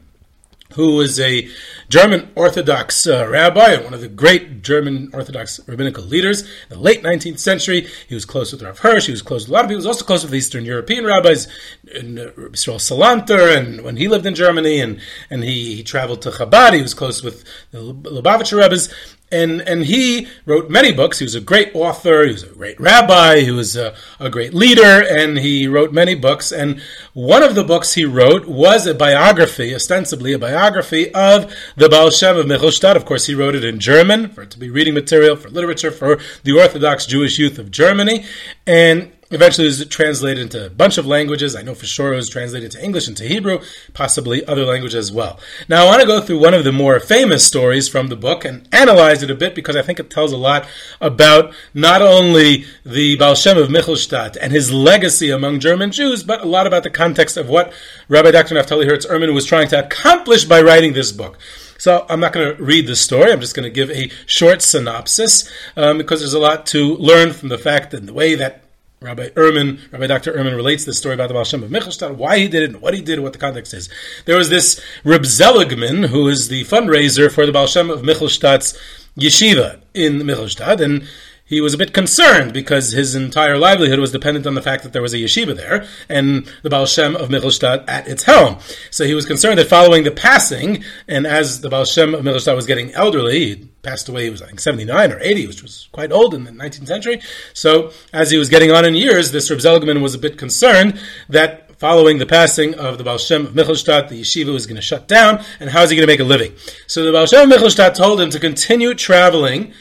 who 0.73 0.95
was 0.95 1.19
a 1.19 1.49
German 1.89 2.31
Orthodox 2.35 3.05
uh, 3.07 3.27
rabbi 3.27 3.73
and 3.73 3.83
one 3.83 3.93
of 3.93 4.01
the 4.01 4.07
great 4.07 4.61
German 4.61 5.09
Orthodox 5.13 5.59
rabbinical 5.67 6.03
leaders 6.03 6.41
in 6.41 6.47
the 6.69 6.79
late 6.79 7.03
19th 7.03 7.39
century. 7.39 7.87
He 8.07 8.15
was 8.15 8.25
close 8.25 8.51
with 8.51 8.63
Rav 8.63 8.79
Hirsch. 8.79 9.05
He 9.05 9.11
was 9.11 9.21
close 9.21 9.43
with 9.43 9.49
a 9.49 9.53
lot 9.53 9.65
of 9.65 9.69
people. 9.69 9.81
He 9.81 9.87
was 9.87 9.87
also 9.87 10.05
close 10.05 10.23
with 10.23 10.33
Eastern 10.33 10.65
European 10.65 11.05
rabbis, 11.05 11.47
and, 11.93 12.19
uh, 12.19 12.31
Israel 12.53 12.77
Salanter, 12.77 13.55
and 13.55 13.83
when 13.83 13.97
he 13.97 14.07
lived 14.07 14.25
in 14.25 14.35
Germany, 14.35 14.79
and, 14.79 14.99
and 15.29 15.43
he, 15.43 15.75
he 15.75 15.83
traveled 15.83 16.21
to 16.23 16.31
Chabad. 16.31 16.73
He 16.73 16.81
was 16.81 16.93
close 16.93 17.23
with 17.23 17.43
the 17.71 17.79
Lubavitcher 17.79 18.57
rabbis 18.57 18.89
and 19.31 19.61
and 19.61 19.85
he 19.85 20.27
wrote 20.45 20.69
many 20.69 20.91
books. 20.91 21.19
He 21.19 21.25
was 21.25 21.35
a 21.35 21.41
great 21.41 21.75
author. 21.75 22.23
He 22.25 22.31
was 22.31 22.43
a 22.43 22.47
great 22.47 22.79
rabbi. 22.79 23.39
He 23.39 23.51
was 23.51 23.75
a, 23.75 23.95
a, 24.19 24.29
great 24.29 24.53
leader, 24.53 25.03
and 25.03 25.37
he 25.37 25.67
wrote 25.67 25.91
many 25.91 26.15
books. 26.15 26.51
And 26.51 26.81
one 27.13 27.41
of 27.41 27.55
the 27.55 27.63
books 27.63 27.93
he 27.93 28.05
wrote 28.05 28.47
was 28.47 28.85
a 28.85 28.93
biography, 28.93 29.73
ostensibly 29.73 30.33
a 30.33 30.39
biography 30.39 31.13
of 31.13 31.53
the 31.75 31.89
Baal 31.89 32.09
Shem 32.09 32.37
of 32.37 32.45
Michelstadt. 32.45 32.95
Of 32.95 33.05
course, 33.05 33.25
he 33.25 33.35
wrote 33.35 33.55
it 33.55 33.63
in 33.63 33.79
German 33.79 34.29
for 34.29 34.43
it 34.43 34.51
to 34.51 34.59
be 34.59 34.69
reading 34.69 34.93
material 34.93 35.35
for 35.35 35.49
literature 35.49 35.91
for 35.91 36.19
the 36.43 36.53
Orthodox 36.53 37.05
Jewish 37.05 37.37
youth 37.37 37.59
of 37.59 37.71
Germany. 37.71 38.25
And 38.65 39.11
Eventually, 39.31 39.65
it 39.65 39.69
was 39.69 39.85
translated 39.87 40.43
into 40.43 40.67
a 40.67 40.69
bunch 40.69 40.99
of 40.99 41.07
languages. 41.07 41.55
I 41.55 41.63
know 41.63 41.73
for 41.73 41.87
sure 41.87 42.13
it 42.13 42.17
was 42.17 42.29
translated 42.29 42.69
to 42.71 42.83
English 42.83 43.07
and 43.07 43.17
to 43.17 43.27
Hebrew, 43.27 43.59
possibly 43.93 44.45
other 44.45 44.65
languages 44.65 44.95
as 44.95 45.11
well. 45.11 45.39
Now, 45.67 45.83
I 45.83 45.85
want 45.85 46.01
to 46.01 46.07
go 46.07 46.21
through 46.21 46.39
one 46.39 46.53
of 46.53 46.63
the 46.63 46.71
more 46.71 46.99
famous 46.99 47.43
stories 47.43 47.89
from 47.89 48.07
the 48.07 48.15
book 48.15 48.45
and 48.45 48.69
analyze 48.71 49.23
it 49.23 49.31
a 49.31 49.35
bit 49.35 49.55
because 49.55 49.75
I 49.75 49.81
think 49.81 49.99
it 49.99 50.11
tells 50.11 50.31
a 50.31 50.37
lot 50.37 50.67
about 51.01 51.55
not 51.73 52.03
only 52.03 52.65
the 52.85 53.15
Baal 53.17 53.33
Shem 53.33 53.57
of 53.57 53.69
Michelstadt 53.69 54.37
and 54.39 54.53
his 54.53 54.71
legacy 54.71 55.31
among 55.31 55.59
German 55.59 55.91
Jews, 55.91 56.21
but 56.21 56.41
a 56.41 56.47
lot 56.47 56.67
about 56.67 56.83
the 56.83 56.91
context 56.91 57.35
of 57.35 57.49
what 57.49 57.73
Rabbi 58.07 58.29
Dr. 58.29 58.53
Naftali 58.53 58.87
Herz 58.87 59.07
Ehrman 59.07 59.33
was 59.33 59.45
trying 59.45 59.67
to 59.69 59.83
accomplish 59.83 60.45
by 60.45 60.61
writing 60.61 60.93
this 60.93 61.11
book. 61.11 61.39
So 61.85 62.03
I'm 62.09 62.19
not 62.19 62.33
going 62.33 62.57
to 62.57 62.63
read 62.63 62.87
the 62.87 62.95
story. 62.95 63.31
I'm 63.31 63.41
just 63.41 63.55
going 63.55 63.65
to 63.65 63.69
give 63.69 63.91
a 63.91 64.09
short 64.25 64.63
synopsis 64.63 65.47
um, 65.77 65.99
because 65.99 66.19
there's 66.19 66.33
a 66.33 66.39
lot 66.39 66.65
to 66.73 66.95
learn 66.95 67.31
from 67.31 67.49
the 67.49 67.59
fact 67.59 67.93
and 67.93 68.07
the 68.07 68.13
way 68.13 68.33
that 68.33 68.63
Rabbi 69.01 69.29
Ehrman, 69.29 69.79
Rabbi 69.91 70.07
Dr. 70.07 70.33
Ehrman 70.33 70.55
relates 70.55 70.83
this 70.83 70.97
story 70.97 71.13
about 71.13 71.27
the 71.27 71.35
Baal 71.35 71.43
Shem 71.43 71.61
of 71.61 71.69
Michelstadt, 71.69 72.15
why 72.15 72.39
he 72.39 72.47
did 72.47 72.63
it, 72.63 72.71
and 72.71 72.81
what 72.81 72.95
he 72.95 73.01
did, 73.01 73.19
and 73.19 73.23
what 73.23 73.33
the 73.33 73.39
context 73.39 73.71
is. 73.75 73.87
There 74.25 74.35
was 74.35 74.49
this 74.49 74.81
Reb 75.03 75.25
Zeligman, 75.25 76.07
who 76.07 76.27
is 76.27 76.47
the 76.47 76.63
fundraiser 76.63 77.31
for 77.31 77.45
the 77.45 77.51
Baal 77.51 77.67
Shem 77.67 77.91
of 77.91 78.01
Michelstadt's 78.01 78.75
yeshiva 79.15 79.79
in 79.93 80.21
Michelstadt, 80.21 80.81
and 80.81 81.07
he 81.45 81.61
was 81.61 81.75
a 81.75 81.77
bit 81.77 81.93
concerned 81.93 82.53
because 82.53 82.91
his 82.91 83.13
entire 83.13 83.57
livelihood 83.57 83.99
was 83.99 84.11
dependent 84.11 84.47
on 84.47 84.55
the 84.55 84.61
fact 84.61 84.83
that 84.83 84.93
there 84.93 85.01
was 85.01 85.13
a 85.13 85.17
yeshiva 85.17 85.55
there 85.55 85.85
and 86.09 86.51
the 86.63 86.69
Baal 86.71 86.87
Shem 86.87 87.15
of 87.15 87.29
Michelstadt 87.29 87.87
at 87.87 88.07
its 88.07 88.23
helm. 88.23 88.57
So 88.89 89.05
he 89.05 89.13
was 89.13 89.27
concerned 89.27 89.59
that 89.59 89.67
following 89.67 90.03
the 90.03 90.11
passing, 90.11 90.83
and 91.07 91.27
as 91.27 91.61
the 91.61 91.69
Baal 91.69 91.85
Shem 91.85 92.15
of 92.15 92.23
Michelstadt 92.23 92.55
was 92.55 92.65
getting 92.65 92.91
elderly, 92.93 93.39
he 93.39 93.69
passed 93.83 94.09
away, 94.09 94.23
he 94.23 94.29
was 94.31 94.41
think 94.41 94.59
79 94.59 95.11
or 95.11 95.19
80, 95.19 95.47
which 95.47 95.61
was 95.61 95.87
quite 95.91 96.11
old 96.11 96.33
in 96.33 96.45
the 96.45 96.51
19th 96.51 96.87
century. 96.87 97.21
So 97.53 97.91
as 98.11 98.31
he 98.31 98.39
was 98.39 98.49
getting 98.49 98.71
on 98.71 98.83
in 98.83 98.95
years, 98.95 99.31
this 99.31 99.51
Reb 99.51 99.59
Zeligman 99.59 100.01
was 100.01 100.15
a 100.15 100.19
bit 100.19 100.39
concerned 100.39 100.99
that 101.29 101.79
following 101.79 102.17
the 102.17 102.25
passing 102.25 102.73
of 102.73 102.97
the 102.97 103.03
Baal 103.03 103.19
Shem 103.19 103.45
of 103.45 103.53
Michelstadt, 103.53 104.09
the 104.09 104.21
yeshiva 104.21 104.51
was 104.51 104.65
going 104.65 104.77
to 104.77 104.81
shut 104.81 105.07
down, 105.07 105.43
and 105.59 105.69
how 105.69 105.83
is 105.83 105.91
he 105.91 105.95
going 105.95 106.07
to 106.07 106.11
make 106.11 106.19
a 106.19 106.23
living? 106.23 106.53
So 106.87 107.03
the 107.03 107.11
Baal 107.11 107.27
Shem 107.27 107.51
of 107.51 107.55
Michelstadt 107.55 107.93
told 107.93 108.19
him 108.19 108.31
to 108.31 108.39
continue 108.39 108.95
traveling 108.95 109.73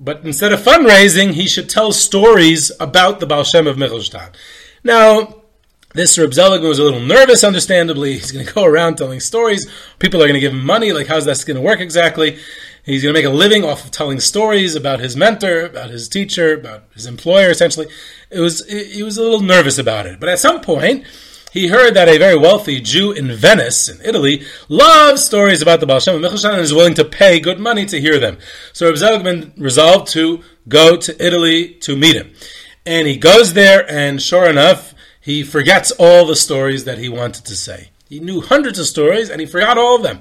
but 0.00 0.24
instead 0.24 0.52
of 0.52 0.60
fundraising, 0.60 1.34
he 1.34 1.46
should 1.46 1.68
tell 1.68 1.92
stories 1.92 2.72
about 2.80 3.20
the 3.20 3.26
Baal 3.26 3.44
Shem 3.44 3.66
of 3.66 3.76
Michelstadt. 3.76 4.34
Now, 4.82 5.42
this 5.92 6.18
Reb 6.18 6.30
Zeligman 6.30 6.68
was 6.68 6.78
a 6.78 6.84
little 6.84 7.00
nervous, 7.00 7.44
understandably. 7.44 8.14
He's 8.14 8.32
going 8.32 8.46
to 8.46 8.52
go 8.52 8.64
around 8.64 8.96
telling 8.96 9.20
stories. 9.20 9.70
People 9.98 10.22
are 10.22 10.26
going 10.26 10.34
to 10.34 10.40
give 10.40 10.52
him 10.52 10.64
money. 10.64 10.92
Like, 10.92 11.06
how's 11.06 11.26
that 11.26 11.44
going 11.44 11.56
to 11.56 11.62
work 11.62 11.80
exactly? 11.80 12.38
He's 12.82 13.02
going 13.02 13.14
to 13.14 13.20
make 13.20 13.26
a 13.26 13.34
living 13.34 13.62
off 13.62 13.84
of 13.84 13.90
telling 13.90 14.20
stories 14.20 14.74
about 14.74 15.00
his 15.00 15.16
mentor, 15.16 15.66
about 15.66 15.90
his 15.90 16.08
teacher, 16.08 16.54
about 16.54 16.84
his 16.94 17.04
employer, 17.04 17.50
essentially. 17.50 17.88
It 18.30 18.40
was, 18.40 18.66
he 18.66 19.02
was 19.02 19.18
a 19.18 19.22
little 19.22 19.42
nervous 19.42 19.76
about 19.76 20.06
it. 20.06 20.18
But 20.18 20.30
at 20.30 20.38
some 20.38 20.62
point, 20.62 21.04
he 21.52 21.68
heard 21.68 21.94
that 21.94 22.08
a 22.08 22.18
very 22.18 22.38
wealthy 22.38 22.80
Jew 22.80 23.12
in 23.12 23.32
Venice, 23.32 23.88
in 23.88 24.00
Italy, 24.04 24.44
loves 24.68 25.24
stories 25.24 25.62
about 25.62 25.80
the 25.80 25.86
Baal 25.86 26.00
Shem 26.00 26.22
of 26.22 26.44
and 26.44 26.60
is 26.60 26.74
willing 26.74 26.94
to 26.94 27.04
pay 27.04 27.40
good 27.40 27.58
money 27.58 27.86
to 27.86 28.00
hear 28.00 28.18
them. 28.18 28.38
So 28.72 28.86
Reb 28.86 28.96
Zeligman 28.96 29.52
resolved 29.56 30.08
to 30.12 30.42
go 30.68 30.96
to 30.96 31.24
Italy 31.24 31.74
to 31.80 31.96
meet 31.96 32.16
him. 32.16 32.32
And 32.86 33.06
he 33.06 33.16
goes 33.16 33.52
there, 33.52 33.88
and 33.90 34.22
sure 34.22 34.48
enough, 34.48 34.94
he 35.20 35.42
forgets 35.42 35.90
all 35.92 36.24
the 36.24 36.36
stories 36.36 36.84
that 36.84 36.98
he 36.98 37.08
wanted 37.08 37.44
to 37.46 37.56
say. 37.56 37.90
He 38.08 38.20
knew 38.20 38.40
hundreds 38.40 38.78
of 38.78 38.86
stories, 38.86 39.28
and 39.28 39.40
he 39.40 39.46
forgot 39.46 39.78
all 39.78 39.96
of 39.96 40.02
them 40.02 40.20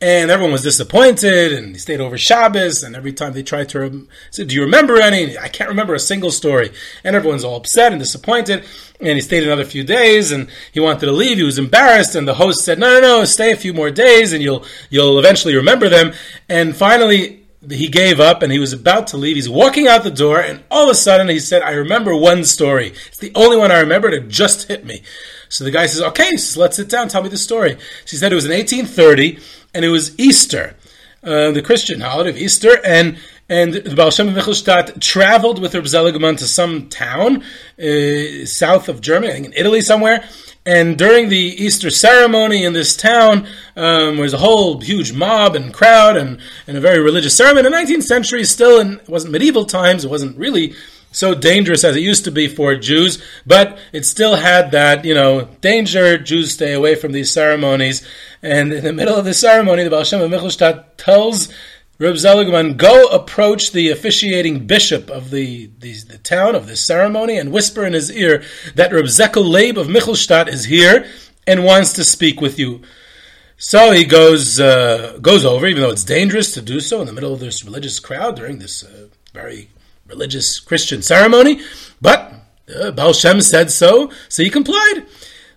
and 0.00 0.30
everyone 0.30 0.52
was 0.52 0.62
disappointed, 0.62 1.52
and 1.52 1.68
he 1.74 1.78
stayed 1.78 2.00
over 2.00 2.18
Shabbos, 2.18 2.82
and 2.82 2.96
every 2.96 3.12
time 3.12 3.32
they 3.32 3.42
tried 3.42 3.68
to 3.70 4.06
say, 4.30 4.44
do 4.44 4.54
you 4.54 4.62
remember 4.62 5.00
any? 5.00 5.38
I 5.38 5.48
can't 5.48 5.70
remember 5.70 5.94
a 5.94 6.00
single 6.00 6.30
story, 6.30 6.72
and 7.04 7.14
everyone's 7.14 7.44
all 7.44 7.56
upset 7.56 7.92
and 7.92 8.00
disappointed, 8.00 8.64
and 9.00 9.08
he 9.08 9.20
stayed 9.20 9.44
another 9.44 9.64
few 9.64 9.84
days, 9.84 10.32
and 10.32 10.48
he 10.72 10.80
wanted 10.80 11.06
to 11.06 11.12
leave, 11.12 11.38
he 11.38 11.44
was 11.44 11.58
embarrassed, 11.58 12.14
and 12.14 12.26
the 12.26 12.34
host 12.34 12.64
said, 12.64 12.78
no, 12.78 13.00
no, 13.00 13.00
no, 13.00 13.24
stay 13.24 13.52
a 13.52 13.56
few 13.56 13.72
more 13.72 13.90
days, 13.90 14.32
and 14.32 14.42
you'll, 14.42 14.64
you'll 14.90 15.18
eventually 15.18 15.54
remember 15.54 15.88
them, 15.88 16.12
and 16.48 16.76
finally, 16.76 17.40
he 17.70 17.88
gave 17.88 18.20
up 18.20 18.42
and 18.42 18.52
he 18.52 18.58
was 18.58 18.74
about 18.74 19.06
to 19.06 19.16
leave. 19.16 19.36
He's 19.36 19.48
walking 19.48 19.86
out 19.86 20.02
the 20.02 20.10
door, 20.10 20.38
and 20.38 20.62
all 20.70 20.84
of 20.84 20.90
a 20.90 20.94
sudden 20.94 21.28
he 21.28 21.40
said, 21.40 21.62
I 21.62 21.70
remember 21.70 22.14
one 22.14 22.44
story. 22.44 22.88
It's 23.06 23.16
the 23.16 23.32
only 23.34 23.56
one 23.56 23.72
I 23.72 23.80
remember, 23.80 24.10
it 24.10 24.28
just 24.28 24.68
hit 24.68 24.84
me. 24.84 25.02
So 25.48 25.64
the 25.64 25.70
guy 25.70 25.86
says, 25.86 26.02
Okay, 26.02 26.30
let's 26.56 26.76
sit 26.76 26.88
down, 26.88 27.08
tell 27.08 27.22
me 27.22 27.28
the 27.28 27.38
story. 27.38 27.78
She 28.04 28.16
said 28.16 28.32
it 28.32 28.34
was 28.34 28.44
in 28.44 28.52
1830 28.52 29.38
and 29.74 29.84
it 29.84 29.88
was 29.88 30.18
Easter, 30.18 30.76
uh, 31.22 31.50
the 31.50 31.62
Christian 31.62 32.00
holiday 32.00 32.30
of 32.30 32.36
Easter, 32.36 32.78
and 32.84 33.18
and 33.48 33.74
the 33.74 33.94
Baal 33.94 34.10
Shem 34.10 34.28
Michelstadt 34.28 35.00
traveled 35.00 35.60
with 35.60 35.74
Reb 35.74 35.84
Zeligman 35.84 36.38
to 36.38 36.46
some 36.46 36.88
town 36.88 37.42
uh, 37.78 38.46
south 38.46 38.88
of 38.88 39.02
Germany, 39.02 39.32
I 39.32 39.34
think 39.34 39.46
in 39.46 39.52
Italy 39.52 39.82
somewhere. 39.82 40.24
And 40.66 40.96
during 40.96 41.28
the 41.28 41.36
Easter 41.36 41.90
ceremony 41.90 42.64
in 42.64 42.72
this 42.72 42.96
town, 42.96 43.46
um, 43.76 44.14
there 44.14 44.22
was 44.22 44.32
a 44.32 44.38
whole 44.38 44.80
huge 44.80 45.12
mob 45.12 45.54
and 45.54 45.74
crowd 45.74 46.16
and, 46.16 46.40
and 46.66 46.78
a 46.78 46.80
very 46.80 47.00
religious 47.00 47.36
ceremony. 47.36 47.66
In 47.66 47.72
the 47.72 47.78
19th 47.78 48.04
century, 48.04 48.44
still, 48.44 48.80
and 48.80 48.98
it 48.98 49.08
wasn't 49.10 49.32
medieval 49.32 49.66
times, 49.66 50.06
it 50.06 50.10
wasn't 50.10 50.38
really 50.38 50.74
so 51.14 51.34
dangerous 51.34 51.84
as 51.84 51.96
it 51.96 52.00
used 52.00 52.24
to 52.24 52.32
be 52.32 52.48
for 52.48 52.74
Jews, 52.74 53.22
but 53.46 53.78
it 53.92 54.04
still 54.04 54.34
had 54.34 54.72
that, 54.72 55.04
you 55.04 55.14
know, 55.14 55.44
danger. 55.60 56.18
Jews 56.18 56.52
stay 56.52 56.72
away 56.72 56.96
from 56.96 57.12
these 57.12 57.30
ceremonies. 57.30 58.06
And 58.42 58.72
in 58.72 58.82
the 58.82 58.92
middle 58.92 59.14
of 59.14 59.24
the 59.24 59.32
ceremony, 59.32 59.84
the 59.84 59.90
Baal 59.90 60.02
Shem 60.02 60.20
of 60.20 60.30
Michelstadt 60.30 60.96
tells 60.96 61.48
Reb 61.98 62.16
Zeligman, 62.16 62.76
go 62.76 63.06
approach 63.06 63.70
the 63.70 63.90
officiating 63.90 64.66
bishop 64.66 65.08
of 65.08 65.30
the, 65.30 65.70
the, 65.78 65.92
the, 65.92 66.18
town 66.18 66.56
of 66.56 66.66
this 66.66 66.80
ceremony 66.80 67.38
and 67.38 67.52
whisper 67.52 67.84
in 67.84 67.92
his 67.92 68.10
ear 68.10 68.42
that 68.74 68.92
Reb 68.92 69.06
Zekel 69.06 69.44
Leib 69.44 69.78
of 69.78 69.86
Michelstadt 69.86 70.48
is 70.48 70.64
here 70.64 71.06
and 71.46 71.64
wants 71.64 71.92
to 71.92 72.02
speak 72.02 72.40
with 72.40 72.58
you. 72.58 72.82
So 73.56 73.92
he 73.92 74.04
goes 74.04 74.58
uh, 74.58 75.18
goes 75.22 75.44
over, 75.44 75.68
even 75.68 75.80
though 75.80 75.92
it's 75.92 76.02
dangerous 76.02 76.52
to 76.54 76.60
do 76.60 76.80
so 76.80 77.00
in 77.00 77.06
the 77.06 77.12
middle 77.12 77.32
of 77.32 77.38
this 77.38 77.64
religious 77.64 78.00
crowd 78.00 78.34
during 78.34 78.58
this 78.58 78.82
uh, 78.82 79.06
very 79.32 79.70
religious 80.06 80.60
Christian 80.60 81.02
ceremony, 81.02 81.60
but 82.00 82.32
uh, 82.74 82.90
Baal 82.92 83.12
Shem 83.12 83.40
said 83.40 83.70
so, 83.70 84.10
so 84.28 84.42
he 84.42 84.50
complied. 84.50 85.06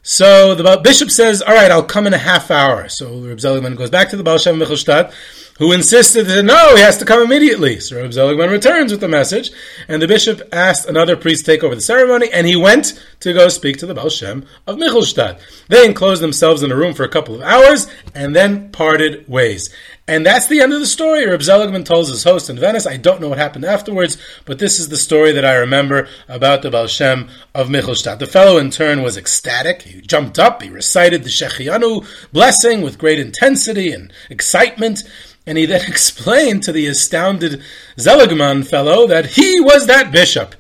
So 0.04 0.56
the 0.56 0.80
bishop 0.82 1.12
says, 1.12 1.42
"All 1.42 1.54
right, 1.54 1.70
I'll 1.70 1.84
come 1.84 2.08
in 2.08 2.14
a 2.14 2.18
half 2.18 2.50
hour." 2.50 2.88
So 2.88 3.20
Reb 3.20 3.40
Zeligman 3.40 3.76
goes 3.76 3.90
back 3.90 4.10
to 4.10 4.18
the 4.18 4.24
Baal 4.24 4.38
Shem 4.38 4.58
Michelstadt, 4.58 5.14
who 5.58 5.72
insisted 5.72 6.26
that 6.28 6.44
no, 6.44 6.76
he 6.76 6.82
has 6.82 6.98
to 6.98 7.06
come 7.06 7.22
immediately. 7.22 7.80
So 7.80 7.98
Reb 7.98 8.12
Zeligman 8.12 8.52
returns 8.52 8.92
with 8.92 9.02
the 9.02 9.08
message, 9.08 9.52
and 9.88 10.02
the 10.02 10.08
bishop 10.08 10.42
asked 10.52 10.88
another 10.88 11.16
priest 11.16 11.46
to 11.46 11.52
take 11.52 11.64
over 11.64 11.76
the 11.76 11.82
ceremony, 11.82 12.30
and 12.32 12.46
he 12.46 12.56
went 12.56 13.02
to 13.22 13.34
go 13.34 13.48
speak 13.48 13.78
to 13.78 13.86
the 13.86 13.94
Baal 13.94 14.10
Shem 14.10 14.46
of 14.66 14.78
Michelstadt. 14.78 15.40
They 15.68 15.86
enclosed 15.86 16.22
themselves 16.22 16.64
in 16.64 16.72
a 16.72 16.76
room 16.76 16.94
for 16.94 17.04
a 17.04 17.10
couple 17.10 17.36
of 17.36 17.42
hours, 17.42 17.88
and 18.14 18.36
then 18.36 18.72
parted 18.72 19.28
ways. 19.28 19.74
And 20.10 20.26
that's 20.26 20.48
the 20.48 20.62
end 20.62 20.72
of 20.72 20.80
the 20.80 20.86
story. 20.86 21.28
Reb 21.28 21.42
Zeligman 21.42 21.84
tells 21.84 22.08
his 22.08 22.24
host 22.24 22.50
in 22.50 22.58
Venice. 22.58 22.88
I 22.88 22.96
don't 22.96 23.20
know 23.20 23.28
what 23.28 23.38
happened 23.38 23.66
afterwards, 23.66 24.18
but 24.46 24.58
this 24.58 24.80
is 24.80 24.88
the 24.88 24.96
story 24.96 25.34
that 25.34 25.44
I 25.44 25.56
remember 25.56 26.08
about 26.30 26.62
the 26.62 26.72
Baal 26.72 26.88
Shem 26.88 27.28
of 27.54 27.68
Michelstadt. 27.68 28.20
The 28.20 28.26
fellow 28.26 28.58
in 28.58 28.72
turn 28.72 29.02
was 29.02 29.18
ecstatic. 29.18 29.82
He 29.82 30.00
jumped 30.00 30.40
up. 30.40 30.62
He 30.62 30.70
recited 30.70 31.24
the 31.24 31.30
Shehecheyanu 31.30 32.08
blessing 32.32 32.82
with 32.82 32.98
great 32.98 33.20
intensity 33.20 33.92
and 33.92 34.14
excitement. 34.30 35.04
And 35.48 35.58
he 35.58 35.66
then 35.66 35.82
explained 35.88 36.62
to 36.64 36.72
the 36.72 36.86
astounded 36.86 37.64
Zeligman 37.98 38.68
fellow 38.68 39.08
that 39.08 39.26
he 39.26 39.60
was 39.60 39.88
that 39.88 40.12
bishop. 40.12 40.54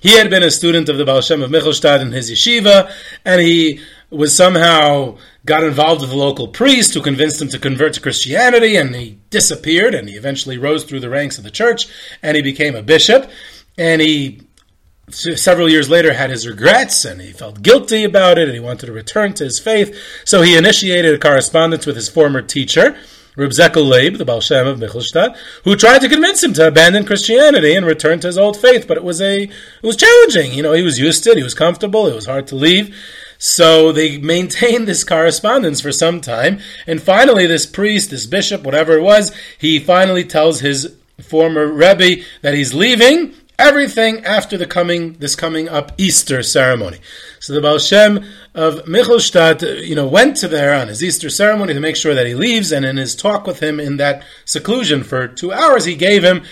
He 0.00 0.18
had 0.18 0.28
been 0.28 0.42
a 0.42 0.50
student 0.50 0.90
of 0.90 0.98
the 0.98 1.04
Baal 1.06 1.22
Shem 1.22 1.42
of 1.42 1.50
Michelstadt 1.50 2.02
in 2.02 2.12
his 2.12 2.30
yeshiva, 2.30 2.92
and 3.24 3.40
he 3.40 3.80
was 4.10 4.36
somehow 4.36 5.16
got 5.46 5.64
involved 5.64 6.02
with 6.02 6.12
a 6.12 6.16
local 6.16 6.48
priest 6.48 6.92
who 6.92 7.00
convinced 7.00 7.40
him 7.40 7.48
to 7.48 7.58
convert 7.58 7.94
to 7.94 8.00
Christianity, 8.00 8.76
and 8.76 8.94
he 8.94 9.18
disappeared, 9.30 9.94
and 9.94 10.08
he 10.08 10.14
eventually 10.14 10.58
rose 10.58 10.84
through 10.84 11.00
the 11.00 11.08
ranks 11.08 11.38
of 11.38 11.44
the 11.44 11.50
church, 11.50 11.88
and 12.22 12.36
he 12.36 12.42
became 12.42 12.76
a 12.76 12.82
bishop, 12.82 13.30
and 13.78 14.02
he 14.02 14.42
several 15.10 15.68
years 15.68 15.90
later 15.90 16.14
had 16.14 16.30
his 16.30 16.46
regrets 16.46 17.04
and 17.04 17.20
he 17.20 17.30
felt 17.30 17.60
guilty 17.62 18.04
about 18.04 18.38
it 18.38 18.48
and 18.48 18.54
he 18.54 18.60
wanted 18.60 18.86
to 18.86 18.92
return 18.92 19.34
to 19.34 19.44
his 19.44 19.58
faith. 19.58 19.94
So 20.24 20.40
he 20.40 20.56
initiated 20.56 21.14
a 21.14 21.18
correspondence 21.18 21.84
with 21.84 21.96
his 21.96 22.08
former 22.08 22.40
teacher, 22.40 22.96
Reb 23.36 23.52
Zekel 23.52 23.84
Leib, 23.84 24.16
the 24.16 24.24
Baal 24.24 24.40
Shem 24.40 24.66
of 24.66 24.78
Michelstadt, 24.78 25.36
who 25.64 25.74
tried 25.74 26.00
to 26.00 26.08
convince 26.08 26.42
him 26.42 26.52
to 26.54 26.68
abandon 26.68 27.04
Christianity 27.04 27.74
and 27.74 27.84
return 27.84 28.20
to 28.20 28.28
his 28.28 28.38
old 28.38 28.56
faith. 28.56 28.86
But 28.86 28.96
it 28.96 29.04
was 29.04 29.20
a 29.20 29.42
it 29.42 29.50
was 29.82 29.96
challenging. 29.96 30.52
You 30.52 30.62
know, 30.62 30.72
he 30.72 30.82
was 30.82 30.98
used 30.98 31.24
to 31.24 31.30
it. 31.30 31.36
He 31.36 31.42
was 31.42 31.54
comfortable. 31.54 32.06
It 32.06 32.14
was 32.14 32.26
hard 32.26 32.46
to 32.48 32.56
leave. 32.56 32.94
So 33.38 33.92
they 33.92 34.18
maintained 34.18 34.86
this 34.86 35.04
correspondence 35.04 35.80
for 35.80 35.92
some 35.92 36.20
time, 36.20 36.60
and 36.86 37.02
finally, 37.02 37.46
this 37.46 37.66
priest, 37.66 38.10
this 38.10 38.26
bishop, 38.26 38.62
whatever 38.62 38.96
it 38.96 39.02
was, 39.02 39.34
he 39.58 39.80
finally 39.80 40.24
tells 40.24 40.60
his 40.60 40.94
former 41.20 41.66
rebbe 41.66 42.22
that 42.42 42.54
he's 42.54 42.72
leaving 42.72 43.34
everything 43.58 44.24
after 44.24 44.56
the 44.56 44.66
coming 44.66 45.14
this 45.14 45.36
coming 45.36 45.68
up 45.68 45.92
Easter 45.98 46.42
ceremony. 46.42 46.98
So 47.40 47.52
the 47.52 47.60
Baal 47.60 47.78
Shem 47.78 48.24
of 48.54 48.84
Michelstadt, 48.86 49.86
you 49.86 49.94
know, 49.94 50.06
went 50.06 50.36
to 50.38 50.48
there 50.48 50.74
on 50.74 50.88
his 50.88 51.02
Easter 51.02 51.30
ceremony 51.30 51.74
to 51.74 51.80
make 51.80 51.96
sure 51.96 52.14
that 52.14 52.26
he 52.26 52.34
leaves, 52.34 52.72
and 52.72 52.84
in 52.84 52.96
his 52.96 53.14
talk 53.14 53.46
with 53.46 53.60
him 53.60 53.78
in 53.78 53.96
that 53.98 54.24
seclusion 54.44 55.04
for 55.04 55.28
two 55.28 55.52
hours, 55.52 55.84
he 55.84 55.94
gave 55.94 56.24
him 56.24 56.42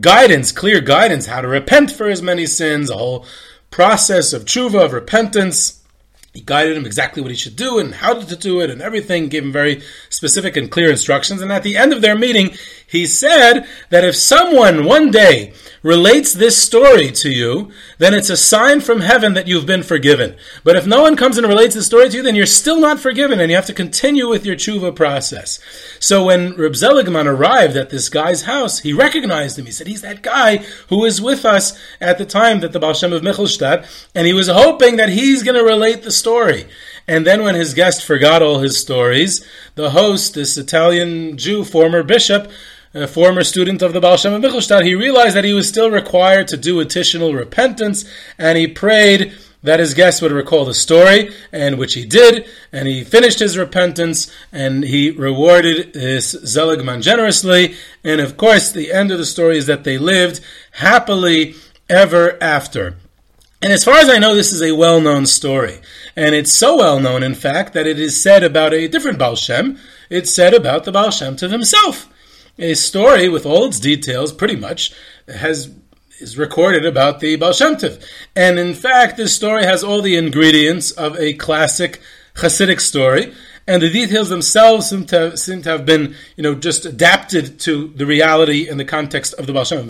guidance, 0.00 0.52
clear 0.52 0.80
guidance, 0.80 1.26
how 1.26 1.40
to 1.40 1.48
repent 1.48 1.90
for 1.90 2.08
his 2.08 2.22
many 2.22 2.46
sins, 2.46 2.90
a 2.90 2.96
whole 2.96 3.26
process 3.70 4.32
of 4.32 4.44
tshuva, 4.44 4.84
of 4.84 4.92
repentance, 4.92 5.80
he 6.32 6.40
guided 6.40 6.76
him 6.76 6.86
exactly 6.86 7.20
what 7.20 7.32
he 7.32 7.36
should 7.36 7.56
do 7.56 7.80
and 7.80 7.92
how 7.92 8.14
to 8.14 8.36
do 8.36 8.60
it 8.60 8.70
and 8.70 8.80
everything, 8.80 9.28
gave 9.28 9.42
him 9.42 9.50
very 9.50 9.82
specific 10.10 10.56
and 10.56 10.70
clear 10.70 10.88
instructions. 10.88 11.42
And 11.42 11.50
at 11.50 11.64
the 11.64 11.76
end 11.76 11.92
of 11.92 12.02
their 12.02 12.16
meeting, 12.16 12.54
he 12.86 13.06
said 13.06 13.66
that 13.90 14.04
if 14.04 14.14
someone 14.14 14.84
one 14.84 15.10
day 15.10 15.54
relates 15.82 16.32
this 16.32 16.62
story 16.62 17.10
to 17.10 17.30
you, 17.30 17.70
then 17.98 18.12
it's 18.12 18.30
a 18.30 18.36
sign 18.36 18.80
from 18.80 19.00
heaven 19.00 19.34
that 19.34 19.46
you've 19.46 19.66
been 19.66 19.82
forgiven. 19.82 20.36
But 20.62 20.76
if 20.76 20.86
no 20.86 21.02
one 21.02 21.16
comes 21.16 21.38
and 21.38 21.46
relates 21.46 21.74
the 21.74 21.82
story 21.82 22.10
to 22.10 22.16
you, 22.18 22.22
then 22.22 22.34
you're 22.34 22.46
still 22.46 22.80
not 22.80 23.00
forgiven 23.00 23.40
and 23.40 23.50
you 23.50 23.56
have 23.56 23.66
to 23.66 23.72
continue 23.72 24.28
with 24.28 24.44
your 24.44 24.56
tshuva 24.56 24.94
process. 24.94 25.58
So 25.98 26.24
when 26.24 26.54
Reb 26.56 26.72
Zeligman 26.72 27.26
arrived 27.26 27.76
at 27.76 27.90
this 27.90 28.08
guy's 28.08 28.42
house, 28.42 28.80
he 28.80 28.92
recognized 28.92 29.58
him. 29.58 29.66
He 29.66 29.72
said, 29.72 29.86
he's 29.86 30.02
that 30.02 30.22
guy 30.22 30.58
who 30.88 31.00
was 31.00 31.20
with 31.20 31.44
us 31.44 31.78
at 32.00 32.18
the 32.18 32.26
time 32.26 32.60
that 32.60 32.72
the 32.72 32.80
Baal 32.80 32.94
Shem 32.94 33.12
of 33.12 33.22
Michelstadt, 33.22 33.86
and 34.14 34.26
he 34.26 34.34
was 34.34 34.48
hoping 34.48 34.96
that 34.96 35.08
he's 35.08 35.42
going 35.42 35.56
to 35.56 35.64
relate 35.64 36.02
the 36.02 36.10
story. 36.10 36.66
And 37.08 37.26
then 37.26 37.42
when 37.42 37.54
his 37.54 37.74
guest 37.74 38.04
forgot 38.04 38.42
all 38.42 38.58
his 38.58 38.78
stories, 38.78 39.44
the 39.74 39.90
host, 39.90 40.34
this 40.34 40.56
Italian 40.56 41.38
Jew, 41.38 41.64
former 41.64 42.02
bishop, 42.02 42.50
a 42.92 43.06
former 43.06 43.44
student 43.44 43.82
of 43.82 43.92
the 43.92 44.00
Baal 44.00 44.16
Shem 44.16 44.32
of 44.32 44.42
Michelstadt, 44.42 44.84
he 44.84 44.94
realized 44.94 45.36
that 45.36 45.44
he 45.44 45.52
was 45.52 45.68
still 45.68 45.90
required 45.90 46.48
to 46.48 46.56
do 46.56 46.80
additional 46.80 47.34
repentance, 47.34 48.04
and 48.36 48.58
he 48.58 48.66
prayed 48.66 49.32
that 49.62 49.78
his 49.78 49.94
guest 49.94 50.22
would 50.22 50.32
recall 50.32 50.64
the 50.64 50.74
story, 50.74 51.30
and 51.52 51.78
which 51.78 51.94
he 51.94 52.04
did, 52.04 52.46
and 52.72 52.88
he 52.88 53.04
finished 53.04 53.38
his 53.38 53.58
repentance, 53.58 54.32
and 54.50 54.84
he 54.84 55.10
rewarded 55.10 55.94
his 55.94 56.34
Zeligman 56.44 57.02
generously, 57.02 57.76
and 58.02 58.20
of 58.20 58.36
course, 58.36 58.72
the 58.72 58.92
end 58.92 59.12
of 59.12 59.18
the 59.18 59.26
story 59.26 59.58
is 59.58 59.66
that 59.66 59.84
they 59.84 59.98
lived 59.98 60.40
happily 60.72 61.54
ever 61.88 62.42
after. 62.42 62.96
And 63.62 63.72
as 63.72 63.84
far 63.84 63.96
as 63.96 64.08
I 64.08 64.18
know, 64.18 64.34
this 64.34 64.52
is 64.52 64.62
a 64.62 64.74
well-known 64.74 65.26
story. 65.26 65.80
And 66.16 66.34
it's 66.34 66.52
so 66.52 66.78
well-known, 66.78 67.22
in 67.22 67.34
fact, 67.34 67.74
that 67.74 67.86
it 67.86 67.98
is 67.98 68.20
said 68.20 68.42
about 68.42 68.72
a 68.72 68.88
different 68.88 69.18
Baal 69.18 69.36
Shem. 69.36 69.78
It's 70.08 70.34
said 70.34 70.54
about 70.54 70.84
the 70.84 70.92
Baal 70.92 71.10
Shem 71.10 71.36
Tov 71.36 71.50
himself 71.50 72.09
a 72.60 72.74
story 72.74 73.28
with 73.28 73.46
all 73.46 73.66
its 73.66 73.80
details, 73.80 74.32
pretty 74.32 74.56
much, 74.56 74.92
has 75.26 75.74
is 76.20 76.36
recorded 76.36 76.84
about 76.84 77.20
the 77.20 77.36
Baal 77.36 77.52
Shem 77.52 77.76
Tov. 77.76 78.04
And 78.36 78.58
in 78.58 78.74
fact, 78.74 79.16
this 79.16 79.34
story 79.34 79.64
has 79.64 79.82
all 79.82 80.02
the 80.02 80.16
ingredients 80.16 80.90
of 80.90 81.18
a 81.18 81.32
classic 81.34 82.00
Hasidic 82.34 82.80
story, 82.80 83.32
and 83.66 83.82
the 83.82 83.90
details 83.90 84.28
themselves 84.28 84.88
seem 84.88 85.04
to, 85.06 85.18
have, 85.18 85.38
seem 85.38 85.62
to 85.62 85.70
have 85.70 85.86
been, 85.86 86.14
you 86.36 86.42
know, 86.42 86.54
just 86.54 86.84
adapted 86.84 87.58
to 87.60 87.88
the 87.88 88.06
reality 88.06 88.68
and 88.68 88.78
the 88.78 88.84
context 88.84 89.34
of 89.34 89.46
the 89.46 89.52
Baal 89.52 89.64
Shem 89.64 89.86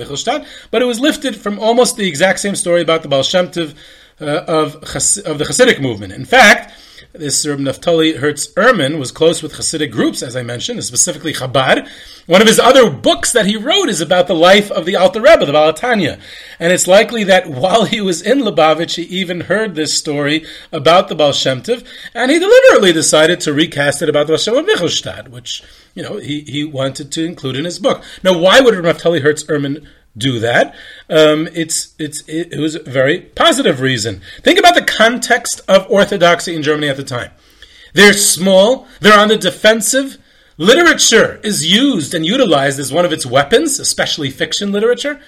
but 0.71 0.83
it 0.83 0.85
was 0.85 1.01
lifted 1.01 1.37
from 1.37 1.59
almost 1.59 1.97
the 1.97 2.09
exact 2.09 2.41
same 2.41 2.55
story 2.55 2.81
about 2.81 3.03
the 3.03 3.09
Baal 3.09 3.23
Shem 3.23 3.49
Tov 3.49 3.75
uh, 4.21 4.45
of, 4.47 4.77
of 4.77 5.39
the 5.39 5.45
Hasidic 5.45 5.81
movement. 5.81 6.13
In 6.13 6.25
fact, 6.25 6.73
this 7.13 7.45
Reb 7.45 7.59
Naftali 7.59 8.19
Hertz 8.19 8.47
Ehrman 8.55 8.99
was 8.99 9.11
close 9.11 9.43
with 9.43 9.55
Hasidic 9.55 9.91
groups, 9.91 10.23
as 10.23 10.37
I 10.37 10.43
mentioned, 10.43 10.85
specifically 10.85 11.33
Chabad. 11.33 11.89
One 12.27 12.41
of 12.41 12.47
his 12.47 12.61
other 12.61 12.89
books 12.89 13.33
that 13.33 13.47
he 13.47 13.57
wrote 13.57 13.89
is 13.89 14.01
about 14.01 14.29
the 14.29 14.35
life 14.35 14.71
of 14.71 14.87
the 14.87 14.95
Alter 14.95 15.21
Rebbe, 15.21 15.45
the 15.45 15.53
Baal 15.53 15.73
HaTanya. 15.73 16.21
And 16.61 16.73
it's 16.73 16.87
likely 16.87 17.25
that 17.25 17.49
while 17.49 17.85
he 17.85 18.01
was 18.01 18.23
in 18.23 18.39
Lubavitch, 18.39 18.95
he 18.95 19.03
even 19.03 19.43
heard 19.43 19.75
this 19.75 19.93
story 19.93 20.47
about 20.71 21.09
the 21.09 21.17
Baal 21.17 21.33
Shem 21.33 21.63
Tov, 21.63 21.85
and 22.15 22.31
he 22.31 22.39
deliberately 22.39 22.93
decided 22.93 23.41
to 23.41 23.53
recast 23.53 24.03
it 24.03 24.09
about 24.09 24.29
the 24.29 24.35
Baal 24.35 24.39
Shem 24.39 24.67
Michelstadt, 24.67 25.29
which, 25.29 25.65
you 25.95 26.05
know, 26.05 26.19
he, 26.19 26.43
he 26.43 26.65
wanted 26.65 27.11
to 27.13 27.25
include 27.25 27.57
in 27.57 27.65
his 27.65 27.81
book. 27.81 28.05
Now, 28.23 28.39
why 28.39 28.61
would 28.61 28.75
Reb 28.75 28.97
Naftali 28.97 29.23
Hertz 29.23 29.43
Ehrman 29.45 29.85
do 30.17 30.39
that. 30.41 30.75
Um, 31.09 31.49
it's 31.53 31.95
it's 31.99 32.23
it, 32.27 32.59
was 32.59 32.75
a 32.75 32.83
very 32.83 33.21
positive 33.21 33.81
reason. 33.81 34.21
Think 34.43 34.59
about 34.59 34.75
the 34.75 34.83
context 34.83 35.61
of 35.69 35.91
orthodoxy 35.91 36.55
in 36.55 36.63
Germany 36.63 36.89
at 36.89 36.97
the 36.97 37.05
time. 37.05 37.31
They're 37.95 38.13
small. 38.13 38.87
They're 39.01 39.19
on 39.19 39.29
the 39.29 39.37
defensive. 39.37 40.19
Literature 40.57 41.41
is 41.43 41.67
used 41.67 42.13
and 42.13 42.27
utilized 42.27 42.79
as 42.79 42.93
one 42.93 43.05
of 43.05 43.13
its 43.13 43.25
weapons, 43.25 43.81
especially 43.81 44.31
fiction 44.31 44.73
literature. 44.73 45.21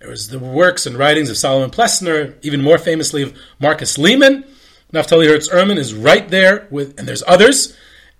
There 0.00 0.10
was 0.10 0.28
the 0.28 0.38
works 0.38 0.86
and 0.86 0.96
writings 0.96 1.30
of 1.30 1.36
Solomon 1.36 1.70
Plessner, 1.70 2.34
even 2.42 2.62
more 2.62 2.78
famously 2.78 3.22
of 3.22 3.36
Marcus 3.60 3.98
Lehman. 3.98 4.44
Naftali 4.92 5.28
Hertz 5.28 5.48
Ehrman 5.48 5.76
is 5.76 5.94
right 5.94 6.28
there 6.28 6.66
with, 6.70 6.98
and 6.98 7.06
there's 7.06 7.22
others. 7.26 7.76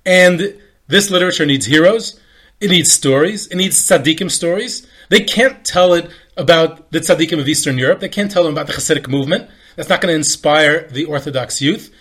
And 0.06 0.60
this 0.86 1.10
literature 1.10 1.46
needs 1.46 1.66
heroes. 1.66 2.20
It 2.60 2.70
needs 2.70 2.92
stories. 2.92 3.46
It 3.46 3.56
needs 3.56 3.76
tzaddikim 3.76 4.30
stories. 4.30 4.86
They 5.10 5.20
can't 5.20 5.64
tell 5.64 5.92
it 5.92 6.10
about 6.36 6.90
the 6.92 7.00
tzaddikim 7.00 7.38
of 7.38 7.48
Eastern 7.48 7.76
Europe. 7.76 8.00
They 8.00 8.08
can't 8.08 8.30
tell 8.30 8.44
them 8.44 8.52
about 8.52 8.68
the 8.68 8.72
Hasidic 8.72 9.08
movement. 9.08 9.50
That's 9.76 9.88
not 9.88 10.00
going 10.00 10.12
to 10.12 10.16
inspire 10.16 10.88
the 10.88 11.04
Orthodox 11.04 11.60
youth. 11.60 11.92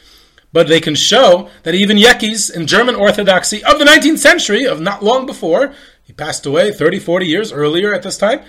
But 0.54 0.68
they 0.68 0.80
can 0.80 0.96
show 0.96 1.50
that 1.64 1.76
even 1.76 1.98
Yekkes 1.98 2.56
in 2.56 2.66
German 2.66 2.96
Orthodoxy 2.96 3.64
of 3.64 3.78
the 3.78 3.86
19th 3.86 4.18
century, 4.18 4.66
of 4.66 4.80
not 4.80 5.04
long 5.04 5.26
before, 5.26 5.74
he 6.04 6.14
passed 6.14 6.46
away 6.46 6.72
30, 6.72 7.00
40 7.00 7.26
years 7.28 7.52
earlier 7.52 7.94
at 7.94 8.02
this 8.04 8.18
time, 8.18 8.42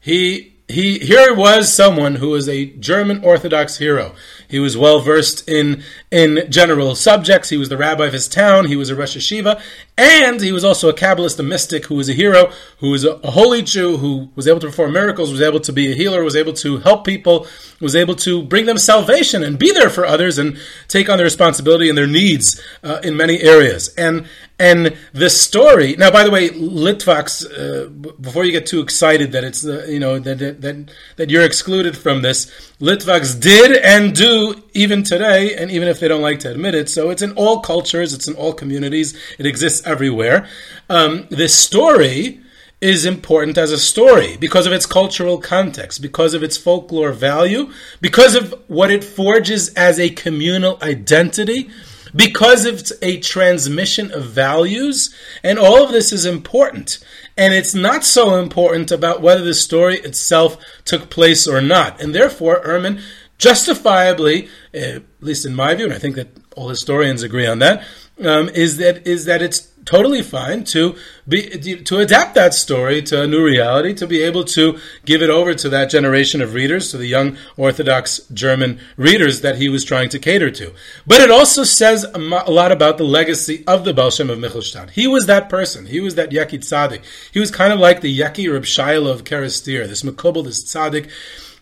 he 0.00 0.56
he 0.68 0.98
here 0.98 1.32
was 1.32 1.72
someone 1.72 2.16
who 2.16 2.30
was 2.30 2.48
a 2.48 2.66
German 2.66 3.22
Orthodox 3.22 3.78
hero. 3.78 4.14
He 4.48 4.58
was 4.58 4.76
well 4.76 5.00
versed 5.00 5.48
in 5.48 5.84
in 6.10 6.50
general 6.50 6.94
subjects. 6.94 7.50
He 7.50 7.56
was 7.56 7.68
the 7.68 7.76
rabbi 7.76 8.06
of 8.06 8.12
his 8.12 8.28
town. 8.28 8.66
He 8.66 8.76
was 8.76 8.90
a 8.90 8.96
Rosh 8.96 9.16
Yeshiva, 9.16 9.60
and 9.98 10.40
he 10.40 10.52
was 10.52 10.64
also 10.64 10.90
a 10.90 10.94
Kabbalist, 10.94 11.38
a 11.38 11.42
mystic 11.42 11.86
who 11.86 11.94
was 11.94 12.08
a 12.08 12.12
hero, 12.12 12.52
who 12.78 12.90
was 12.90 13.04
a, 13.04 13.16
holy 13.24 13.62
Jew, 13.62 13.96
who 13.96 14.30
was 14.34 14.46
able 14.46 14.60
to 14.60 14.66
perform 14.66 14.92
miracles, 14.92 15.32
was 15.32 15.40
able 15.40 15.60
to 15.60 15.72
be 15.72 15.90
a 15.90 15.94
healer, 15.94 16.22
was 16.22 16.36
able 16.36 16.52
to 16.54 16.78
help 16.78 17.06
people, 17.06 17.46
was 17.80 17.96
able 17.96 18.14
to 18.16 18.42
bring 18.42 18.66
them 18.66 18.76
salvation 18.76 19.42
and 19.42 19.58
be 19.58 19.72
there 19.72 19.88
for 19.88 20.04
others 20.04 20.38
and 20.38 20.58
take 20.88 21.08
on 21.08 21.16
their 21.16 21.24
responsibility 21.24 21.88
and 21.88 21.96
their 21.96 22.06
needs 22.06 22.60
uh, 22.82 23.00
in 23.02 23.16
many 23.16 23.40
areas. 23.40 23.94
And 23.96 24.26
and 24.58 24.96
the 25.12 25.28
story 25.28 25.96
now, 25.96 26.10
by 26.10 26.24
the 26.24 26.30
way, 26.30 26.48
Litvaks. 26.48 27.44
Uh, 27.44 27.90
before 27.90 28.44
you 28.44 28.52
get 28.52 28.64
too 28.64 28.80
excited 28.80 29.32
that 29.32 29.44
it's 29.44 29.66
uh, 29.66 29.84
you 29.86 30.00
know 30.00 30.18
that, 30.18 30.38
that 30.38 30.90
that 31.16 31.28
you're 31.28 31.44
excluded 31.44 31.94
from 31.94 32.22
this, 32.22 32.46
Litvaks 32.80 33.38
did 33.38 33.76
and 33.76 34.14
do 34.14 34.62
even 34.72 35.02
today, 35.02 35.54
and 35.56 35.70
even 35.70 35.88
if 35.88 36.00
they 36.00 36.08
don't 36.08 36.22
like 36.22 36.40
to 36.40 36.50
admit 36.50 36.74
it. 36.74 36.88
So 36.88 37.10
it's 37.10 37.20
in 37.20 37.32
all 37.32 37.60
cultures, 37.60 38.14
it's 38.14 38.28
in 38.28 38.34
all 38.34 38.54
communities, 38.54 39.18
it 39.38 39.44
exists 39.44 39.85
everywhere. 39.86 40.48
Um, 40.90 41.26
this 41.30 41.54
story 41.54 42.40
is 42.80 43.06
important 43.06 43.56
as 43.56 43.72
a 43.72 43.78
story 43.78 44.36
because 44.36 44.66
of 44.66 44.72
its 44.72 44.84
cultural 44.84 45.38
context, 45.38 46.02
because 46.02 46.34
of 46.34 46.42
its 46.42 46.56
folklore 46.56 47.12
value, 47.12 47.72
because 48.00 48.34
of 48.34 48.54
what 48.66 48.90
it 48.90 49.02
forges 49.02 49.72
as 49.74 49.98
a 49.98 50.10
communal 50.10 50.78
identity 50.82 51.70
because 52.16 52.64
it's 52.64 52.92
a 53.02 53.20
transmission 53.20 54.10
of 54.10 54.24
values, 54.24 55.14
and 55.42 55.58
all 55.58 55.84
of 55.84 55.92
this 55.92 56.12
is 56.12 56.24
important. 56.24 56.98
And 57.36 57.52
it's 57.52 57.74
not 57.74 58.04
so 58.04 58.36
important 58.36 58.90
about 58.90 59.20
whether 59.20 59.44
the 59.44 59.52
story 59.52 59.98
itself 59.98 60.56
took 60.86 61.10
place 61.10 61.46
or 61.46 61.60
not. 61.60 62.00
And 62.00 62.14
therefore, 62.14 62.62
Ehrman 62.64 63.02
justifiably, 63.38 64.48
uh, 64.74 64.78
at 64.78 65.02
least 65.20 65.44
in 65.44 65.54
my 65.54 65.74
view, 65.74 65.84
and 65.84 65.94
I 65.94 65.98
think 65.98 66.16
that 66.16 66.28
all 66.56 66.70
historians 66.70 67.22
agree 67.22 67.46
on 67.46 67.58
that, 67.58 67.84
um, 68.24 68.48
is 68.48 68.78
that 68.78 69.06
is 69.06 69.26
that 69.26 69.42
it's 69.42 69.68
totally 69.86 70.20
fine 70.20 70.64
to 70.64 70.96
be 71.26 71.48
to 71.84 71.98
adapt 71.98 72.34
that 72.34 72.52
story 72.52 73.00
to 73.00 73.22
a 73.22 73.26
new 73.26 73.42
reality, 73.42 73.94
to 73.94 74.06
be 74.06 74.22
able 74.22 74.44
to 74.44 74.78
give 75.06 75.22
it 75.22 75.30
over 75.30 75.54
to 75.54 75.68
that 75.70 75.88
generation 75.88 76.42
of 76.42 76.52
readers, 76.52 76.90
to 76.90 76.98
the 76.98 77.06
young 77.06 77.38
Orthodox 77.56 78.18
German 78.34 78.78
readers 78.96 79.40
that 79.40 79.56
he 79.56 79.68
was 79.68 79.84
trying 79.84 80.10
to 80.10 80.18
cater 80.18 80.50
to. 80.50 80.74
But 81.06 81.22
it 81.22 81.30
also 81.30 81.64
says 81.64 82.04
a 82.04 82.18
lot 82.18 82.72
about 82.72 82.98
the 82.98 83.04
legacy 83.04 83.64
of 83.66 83.84
the 83.84 83.94
Baal 83.94 84.10
Shem 84.10 84.28
of 84.28 84.38
Michelstadt. 84.38 84.90
He 84.90 85.06
was 85.06 85.26
that 85.26 85.48
person. 85.48 85.86
He 85.86 86.00
was 86.00 86.16
that 86.16 86.30
Yaki 86.30 86.58
Tzaddik. 86.58 87.02
He 87.32 87.40
was 87.40 87.50
kind 87.50 87.72
of 87.72 87.78
like 87.78 88.02
the 88.02 88.18
Yaki 88.18 88.52
Reb 88.52 88.64
Shaila 88.64 89.10
of 89.10 89.24
Kerestir, 89.24 89.86
this 89.86 90.02
Makobel, 90.02 90.44
this 90.44 90.64
Tzaddik, 90.64 91.08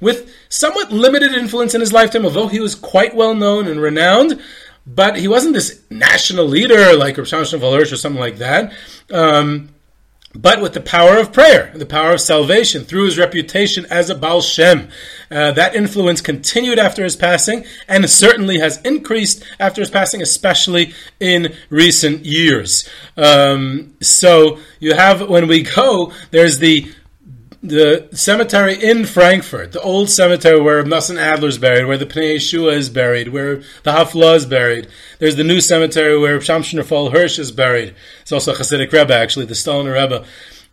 with 0.01 0.35
somewhat 0.49 0.91
limited 0.91 1.33
influence 1.33 1.75
in 1.75 1.81
his 1.81 1.93
lifetime, 1.93 2.25
although 2.25 2.49
he 2.49 2.61
was 2.61 2.75
quite 2.75 3.15
well 3.15 3.35
known 3.35 3.67
and 3.67 3.81
renowned 3.81 4.41
but 4.87 5.16
he 5.16 5.29
wasn't 5.29 5.55
this 5.55 5.81
national 5.90 6.47
leader 6.47 6.94
like 6.94 7.16
Rav 7.16 7.27
Shimshon 7.27 7.62
or 7.62 7.97
something 7.97 8.20
like 8.20 8.38
that. 8.38 8.73
Um, 9.11 9.70
but 10.35 10.61
with 10.61 10.75
the 10.75 10.81
power 10.81 11.18
of 11.18 11.33
prayer, 11.33 11.70
the 11.77 11.87
power 11.87 12.12
of 12.12 12.20
salvation, 12.20 12.85
through 12.85 13.05
his 13.05 13.18
reputation 13.18 13.87
as 13.88 14.11
a 14.11 14.16
Baal 14.16 14.40
Shem. 14.40 14.88
Uh, 15.31 15.53
that 15.53 15.77
influence 15.77 16.20
continued 16.20 16.79
after 16.79 17.05
his 17.05 17.14
passing 17.14 17.64
and 17.87 18.09
certainly 18.11 18.59
has 18.59 18.83
increased 18.83 19.44
after 19.61 19.81
his 19.81 19.90
passing, 19.90 20.20
especially 20.20 20.92
in 21.20 21.55
recent 21.70 22.25
years. 22.25 22.88
Um, 23.16 23.94
so 24.01 24.59
you 24.81 24.94
have, 24.94 25.29
when 25.29 25.47
we 25.47 25.62
go, 25.62 26.12
there's 26.33 26.59
the 26.59 26.92
the 27.64 28.07
cemetery 28.12 28.74
in 28.74 29.07
Frankfurt, 29.07 29.72
the 29.72 29.81
old 29.81 30.11
cemetery 30.11 30.61
where 30.61 30.85
Nosson 30.85 31.16
Adler 31.16 31.48
is 31.48 31.57
buried, 31.57 31.87
where 31.87 31.96
the 31.96 32.05
Pnei 32.05 32.37
Yehoshua 32.37 32.74
is 32.74 32.90
buried, 32.90 33.29
where 33.29 33.57
the 33.85 33.92
Haflaah 33.92 34.37
is 34.37 34.44
buried. 34.44 34.87
There's 35.18 35.37
the 35.37 35.44
new 35.44 35.62
cemetery 35.62 36.18
where 36.18 36.38
Shamshon 36.40 36.77
Raphael 36.77 37.11
Hirsch 37.11 37.38
is 37.38 37.50
buried. 37.53 37.94
It's 38.20 38.33
also 38.33 38.53
a 38.53 38.55
Hasidic 38.55 38.92
Rebbe, 38.92 39.14
actually, 39.14 39.46
the 39.46 39.55
Stoliner 39.55 39.94
Rebbe, 39.94 40.27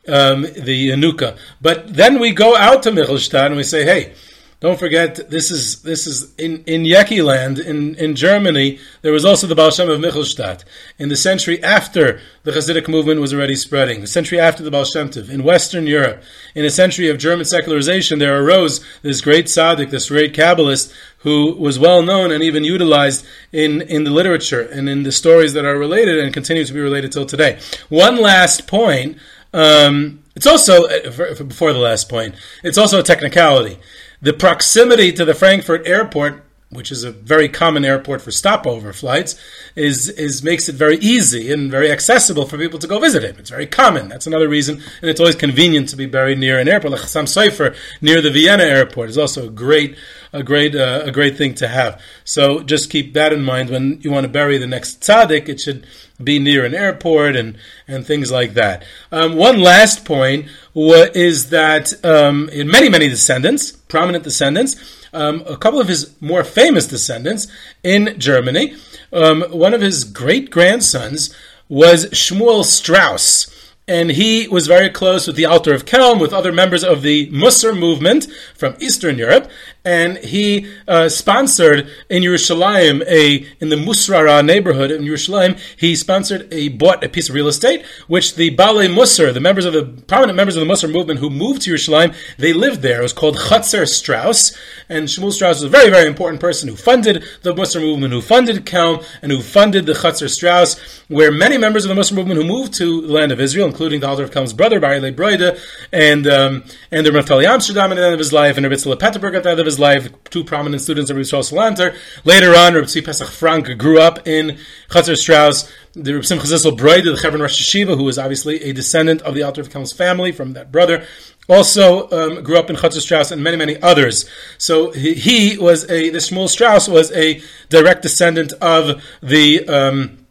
um, 0.09 0.41
the 0.41 0.89
Yanuka. 0.89 1.37
But 1.61 1.93
then 1.93 2.19
we 2.19 2.31
go 2.31 2.57
out 2.57 2.83
to 2.83 2.91
Michelstadt 2.91 3.45
and 3.45 3.55
we 3.55 3.63
say, 3.63 3.85
hey, 3.85 4.13
don't 4.61 4.77
forget, 4.77 5.31
this 5.31 5.49
is 5.49 5.81
this 5.81 6.05
is 6.05 6.35
in 6.35 6.63
in 6.67 6.83
Yeki 6.83 7.25
land 7.25 7.57
in, 7.57 7.95
in 7.95 8.15
Germany. 8.15 8.77
There 9.01 9.11
was 9.11 9.25
also 9.25 9.47
the 9.47 9.55
Baal 9.55 9.71
Shem 9.71 9.89
of 9.89 9.99
Michelstadt 9.99 10.63
in 10.99 11.09
the 11.09 11.15
century 11.15 11.61
after 11.63 12.21
the 12.43 12.51
Hasidic 12.51 12.87
movement 12.87 13.19
was 13.19 13.33
already 13.33 13.55
spreading. 13.55 14.01
The 14.01 14.07
century 14.07 14.39
after 14.39 14.61
the 14.61 14.69
Baal 14.69 14.85
Shem 14.85 15.09
Tov 15.09 15.31
in 15.31 15.43
Western 15.43 15.87
Europe, 15.87 16.21
in 16.53 16.63
a 16.63 16.69
century 16.69 17.09
of 17.09 17.17
German 17.17 17.43
secularization, 17.43 18.19
there 18.19 18.39
arose 18.39 18.85
this 19.01 19.19
great 19.19 19.47
tzaddik, 19.47 19.89
this 19.89 20.09
great 20.09 20.35
Kabbalist, 20.35 20.93
who 21.19 21.55
was 21.55 21.79
well 21.79 22.03
known 22.03 22.29
and 22.31 22.43
even 22.43 22.63
utilized 22.63 23.25
in 23.51 23.81
in 23.81 24.03
the 24.03 24.11
literature 24.11 24.61
and 24.61 24.87
in 24.87 25.01
the 25.01 25.11
stories 25.11 25.53
that 25.53 25.65
are 25.65 25.75
related 25.75 26.19
and 26.19 26.31
continue 26.35 26.65
to 26.65 26.73
be 26.73 26.79
related 26.79 27.11
till 27.11 27.25
today. 27.25 27.57
One 27.89 28.21
last 28.21 28.67
point. 28.67 29.17
Um, 29.53 30.19
it's 30.33 30.47
also 30.47 30.85
uh, 30.85 31.43
before 31.43 31.73
the 31.73 31.79
last 31.79 32.09
point. 32.09 32.35
It's 32.63 32.77
also 32.77 32.99
a 32.99 33.03
technicality. 33.03 33.79
The 34.21 34.33
proximity 34.33 35.11
to 35.13 35.25
the 35.25 35.33
Frankfurt 35.33 35.87
airport, 35.87 36.43
which 36.69 36.91
is 36.91 37.03
a 37.03 37.11
very 37.11 37.49
common 37.49 37.83
airport 37.83 38.21
for 38.21 38.29
stopover 38.29 38.93
flights, 38.93 39.35
is, 39.75 40.09
is 40.09 40.43
makes 40.43 40.69
it 40.69 40.75
very 40.75 40.97
easy 40.97 41.51
and 41.51 41.71
very 41.71 41.91
accessible 41.91 42.45
for 42.45 42.57
people 42.57 42.77
to 42.79 42.87
go 42.87 42.99
visit 42.99 43.23
him. 43.23 43.35
It's 43.39 43.49
very 43.49 43.65
common. 43.65 44.09
That's 44.09 44.27
another 44.27 44.47
reason, 44.47 44.75
and 45.01 45.09
it's 45.09 45.19
always 45.19 45.35
convenient 45.35 45.89
to 45.89 45.95
be 45.95 46.05
buried 46.05 46.37
near 46.37 46.59
an 46.59 46.67
airport. 46.67 46.91
Like 46.91 47.01
Chassam 47.01 47.25
Sofer 47.25 47.75
near 47.99 48.21
the 48.21 48.29
Vienna 48.29 48.63
airport 48.63 49.09
is 49.09 49.17
also 49.17 49.47
a 49.47 49.49
great 49.49 49.97
a 50.33 50.43
great 50.43 50.75
uh, 50.75 51.01
a 51.03 51.11
great 51.11 51.35
thing 51.35 51.55
to 51.55 51.67
have. 51.67 51.99
So 52.23 52.61
just 52.61 52.91
keep 52.91 53.15
that 53.15 53.33
in 53.33 53.43
mind 53.43 53.69
when 53.71 53.99
you 54.01 54.11
want 54.11 54.25
to 54.25 54.31
bury 54.31 54.57
the 54.59 54.67
next 54.67 55.01
tzaddik. 55.01 55.49
It 55.49 55.59
should 55.59 55.87
be 56.23 56.39
near 56.39 56.65
an 56.65 56.73
airport 56.73 57.35
and 57.35 57.57
and 57.87 58.05
things 58.05 58.31
like 58.31 58.53
that. 58.53 58.83
Um, 59.11 59.35
one 59.35 59.59
last 59.59 60.05
point 60.05 60.47
is 60.75 61.49
that 61.49 62.05
um, 62.05 62.49
in 62.49 62.67
many 62.67 62.89
many 62.89 63.09
descendants, 63.09 63.71
prominent 63.71 64.23
descendants, 64.23 64.75
um, 65.13 65.43
a 65.47 65.57
couple 65.57 65.79
of 65.79 65.87
his 65.87 66.19
more 66.21 66.43
famous 66.43 66.87
descendants 66.87 67.47
in 67.83 68.15
Germany, 68.17 68.75
um, 69.11 69.41
one 69.51 69.73
of 69.73 69.81
his 69.81 70.03
great 70.03 70.49
grandsons 70.49 71.35
was 71.67 72.05
Shmuel 72.07 72.63
Strauss 72.65 73.61
and 73.87 74.11
he 74.11 74.47
was 74.47 74.67
very 74.67 74.89
close 74.89 75.27
with 75.27 75.35
the 75.35 75.45
Alter 75.45 75.73
of 75.73 75.85
Kelm, 75.85 76.19
with 76.19 76.33
other 76.33 76.53
members 76.53 76.83
of 76.83 77.01
the 77.01 77.29
Musar 77.31 77.77
movement 77.77 78.27
from 78.55 78.75
Eastern 78.79 79.17
Europe, 79.17 79.49
and 79.83 80.17
he 80.17 80.71
uh, 80.87 81.09
sponsored 81.09 81.89
in 82.09 82.23
Yerushalayim 82.23 83.03
a 83.07 83.47
in 83.59 83.69
the 83.69 83.75
Musrara 83.75 84.45
neighborhood 84.45 84.91
in 84.91 85.01
Yerushalayim. 85.03 85.59
He 85.77 85.95
sponsored 85.95 86.47
a 86.53 86.69
bought 86.69 87.03
a 87.03 87.09
piece 87.09 87.29
of 87.29 87.35
real 87.35 87.47
estate, 87.47 87.83
which 88.07 88.35
the 88.35 88.51
Bale 88.51 88.87
Musar, 88.89 89.33
the 89.33 89.39
members 89.39 89.65
of 89.65 89.73
the 89.73 89.85
prominent 90.07 90.35
members 90.35 90.55
of 90.55 90.65
the 90.65 90.71
Musar 90.71 90.91
movement 90.91 91.19
who 91.19 91.29
moved 91.29 91.63
to 91.63 91.73
Yerushalayim, 91.73 92.15
they 92.37 92.53
lived 92.53 92.81
there. 92.81 92.99
It 92.99 93.03
was 93.03 93.13
called 93.13 93.37
Chatzer 93.37 93.87
Strauss, 93.87 94.55
and 94.87 95.07
Shmuel 95.07 95.31
Strauss 95.31 95.57
was 95.57 95.63
a 95.63 95.69
very 95.69 95.89
very 95.89 96.07
important 96.07 96.39
person 96.41 96.69
who 96.69 96.75
funded 96.75 97.23
the 97.41 97.53
Musar 97.53 97.81
movement, 97.81 98.13
who 98.13 98.21
funded 98.21 98.65
Kelm, 98.65 99.03
and 99.21 99.31
who 99.31 99.41
funded 99.41 99.85
the 99.85 99.93
Chatzer 99.93 100.29
Strauss, 100.29 100.79
where 101.07 101.31
many 101.31 101.57
members 101.57 101.85
of 101.85 101.95
the 101.95 101.99
Musar 101.99 102.13
movement 102.13 102.39
who 102.39 102.47
moved 102.47 102.73
to 102.75 103.01
the 103.01 103.13
land 103.13 103.31
of 103.31 103.39
Israel, 103.39 103.67
including 103.67 104.01
the 104.01 104.07
Alter 104.07 104.23
of 104.23 104.31
Kelm's 104.31 104.53
brother 104.53 104.79
Barile 104.79 105.15
Broide, 105.15 105.57
and 105.91 106.27
um, 106.27 106.63
and 106.91 107.05
the 107.05 107.11
Amsterdam 107.47 107.91
at 107.91 107.95
the 107.95 108.05
end 108.05 108.13
of 108.13 108.19
his 108.19 108.31
life, 108.31 108.57
and 108.57 108.65
Rabbi 108.65 108.75
Petterberg 108.75 109.35
at 109.35 109.43
the 109.43 109.49
end 109.49 109.59
of 109.59 109.65
his 109.65 109.70
life, 109.79 110.09
two 110.29 110.43
prominent 110.43 110.81
students 110.81 111.09
of 111.09 111.17
Rabbi 111.17 111.25
Salanter. 111.25 111.95
Later 112.23 112.55
on, 112.55 112.73
Rabbi 112.73 113.01
Pesach 113.03 113.29
Frank 113.29 113.77
grew 113.77 113.99
up 113.99 114.27
in 114.27 114.57
Chatzar 114.89 115.17
Strauss. 115.17 115.71
The 115.93 116.13
Rabbi 116.13 116.25
Simcha 116.25 116.47
Zissel 116.47 116.77
Broide, 116.77 117.03
the 117.03 117.17
Chevron 117.17 117.41
Rosh 117.41 117.61
Hayeshiva, 117.61 117.97
who 117.97 118.03
was 118.03 118.17
obviously 118.17 118.63
a 118.63 118.73
descendant 118.73 119.21
of 119.23 119.35
the 119.35 119.43
Alter 119.43 119.61
of 119.61 119.69
Kelm's 119.69 119.91
family 119.91 120.31
from 120.31 120.53
that 120.53 120.71
brother, 120.71 121.05
also 121.49 122.09
um, 122.11 122.43
grew 122.43 122.57
up 122.57 122.69
in 122.69 122.75
Chatzar 122.75 123.01
Strauss 123.01 123.31
and 123.31 123.43
many, 123.43 123.57
many 123.57 123.81
others. 123.81 124.29
So 124.57 124.91
he, 124.91 125.13
he 125.13 125.57
was 125.57 125.83
a, 125.89 126.09
the 126.09 126.19
Shmuel 126.19 126.47
Strauss 126.47 126.87
was 126.87 127.11
a 127.11 127.41
direct 127.69 128.03
descendant 128.03 128.53
of 128.61 129.03
the, 129.21 129.67
um, 129.67 130.25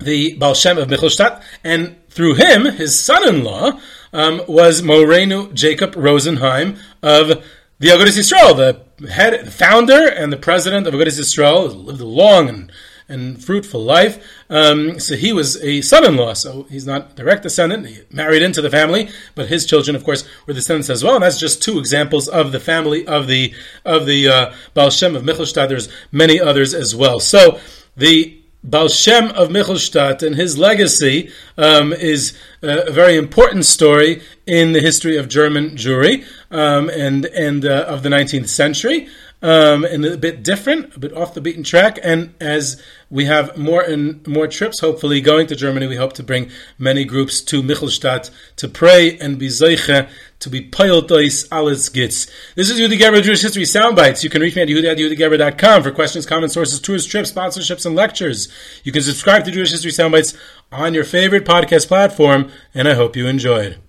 the 0.00 0.36
Baal 0.36 0.54
Shem 0.54 0.78
of 0.78 0.88
Michelstadt, 0.88 1.42
and 1.62 1.96
through 2.08 2.34
him, 2.34 2.64
his 2.64 2.98
son-in-law 2.98 3.80
um, 4.12 4.42
was 4.46 4.82
Morenu 4.82 5.52
Jacob 5.52 5.94
Rosenheim 5.94 6.78
of 7.02 7.44
the 7.78 7.88
Agudas 7.88 8.18
Yisrael, 8.18 8.56
the 8.98 9.10
head, 9.10 9.52
founder, 9.52 10.08
and 10.08 10.32
the 10.32 10.36
president 10.36 10.86
of 10.86 10.94
Agudas 10.94 11.18
Yisrael, 11.18 11.84
lived 11.84 12.00
a 12.00 12.06
long 12.06 12.48
and, 12.48 12.72
and 13.08 13.42
fruitful 13.42 13.82
life. 13.82 14.24
Um, 14.48 15.00
so 15.00 15.16
he 15.16 15.32
was 15.32 15.62
a 15.62 15.80
son-in-law, 15.80 16.34
so 16.34 16.62
he's 16.64 16.86
not 16.86 17.16
direct 17.16 17.42
descendant. 17.42 17.88
He 17.88 18.02
married 18.10 18.42
into 18.42 18.62
the 18.62 18.70
family, 18.70 19.10
but 19.34 19.48
his 19.48 19.66
children, 19.66 19.96
of 19.96 20.04
course, 20.04 20.26
were 20.46 20.54
descendants 20.54 20.88
as 20.88 21.02
well. 21.02 21.14
And 21.14 21.24
that's 21.24 21.40
just 21.40 21.62
two 21.62 21.78
examples 21.78 22.28
of 22.28 22.52
the 22.52 22.60
family 22.60 23.06
of 23.06 23.26
the 23.26 23.52
of 23.84 24.06
the 24.06 24.28
uh, 24.28 24.54
Baal 24.74 24.90
Shem 24.90 25.16
of 25.16 25.24
Michelstadt. 25.24 25.68
There's 25.68 25.88
many 26.12 26.40
others 26.40 26.74
as 26.74 26.94
well. 26.94 27.18
So 27.18 27.58
the 27.96 28.43
Baal 28.66 28.88
Shem 28.88 29.28
of 29.32 29.50
Michelstadt 29.50 30.22
and 30.22 30.36
his 30.36 30.56
legacy 30.56 31.30
um, 31.58 31.92
is 31.92 32.32
a 32.62 32.90
very 32.90 33.14
important 33.14 33.66
story 33.66 34.22
in 34.46 34.72
the 34.72 34.80
history 34.80 35.18
of 35.18 35.28
German 35.28 35.76
Jewry 35.76 36.24
um, 36.50 36.88
and 36.88 37.26
and 37.26 37.66
uh, 37.66 37.84
of 37.86 38.02
the 38.02 38.08
19th 38.08 38.48
century, 38.48 39.06
um, 39.42 39.84
and 39.84 40.02
a 40.06 40.16
bit 40.16 40.42
different, 40.42 40.96
a 40.96 40.98
bit 40.98 41.12
off 41.12 41.34
the 41.34 41.42
beaten 41.42 41.62
track. 41.62 41.98
And 42.02 42.32
as 42.40 42.82
we 43.10 43.26
have 43.26 43.54
more 43.58 43.82
and 43.82 44.26
more 44.26 44.48
trips, 44.48 44.80
hopefully 44.80 45.20
going 45.20 45.46
to 45.48 45.54
Germany, 45.54 45.86
we 45.86 45.96
hope 45.96 46.14
to 46.14 46.22
bring 46.22 46.50
many 46.78 47.04
groups 47.04 47.42
to 47.42 47.62
Michelstadt 47.62 48.30
to 48.56 48.66
pray 48.66 49.18
and 49.18 49.38
be 49.38 49.48
zeiche 49.48 50.08
to 50.44 50.50
be 50.50 50.60
Payoltois 50.60 51.48
Alitz 51.48 51.90
Gitz. 51.90 52.30
This 52.54 52.70
is 52.70 52.78
Yehuda 52.78 52.98
Geberer 52.98 53.22
Jewish 53.22 53.40
History 53.40 53.62
Soundbites. 53.62 54.22
You 54.22 54.28
can 54.28 54.42
reach 54.42 54.54
me 54.54 54.62
at 54.62 54.68
yehudi 54.68 55.82
for 55.82 55.90
questions, 55.90 56.26
comments, 56.26 56.54
sources, 56.54 56.80
tours, 56.80 57.06
trips, 57.06 57.32
sponsorships, 57.32 57.86
and 57.86 57.96
lectures. 57.96 58.48
You 58.84 58.92
can 58.92 59.02
subscribe 59.02 59.44
to 59.46 59.50
Jewish 59.50 59.70
History 59.70 59.90
Soundbites 59.90 60.36
on 60.70 60.92
your 60.92 61.04
favorite 61.04 61.46
podcast 61.46 61.88
platform, 61.88 62.50
and 62.74 62.86
I 62.86 62.94
hope 62.94 63.16
you 63.16 63.26
enjoyed. 63.26 63.83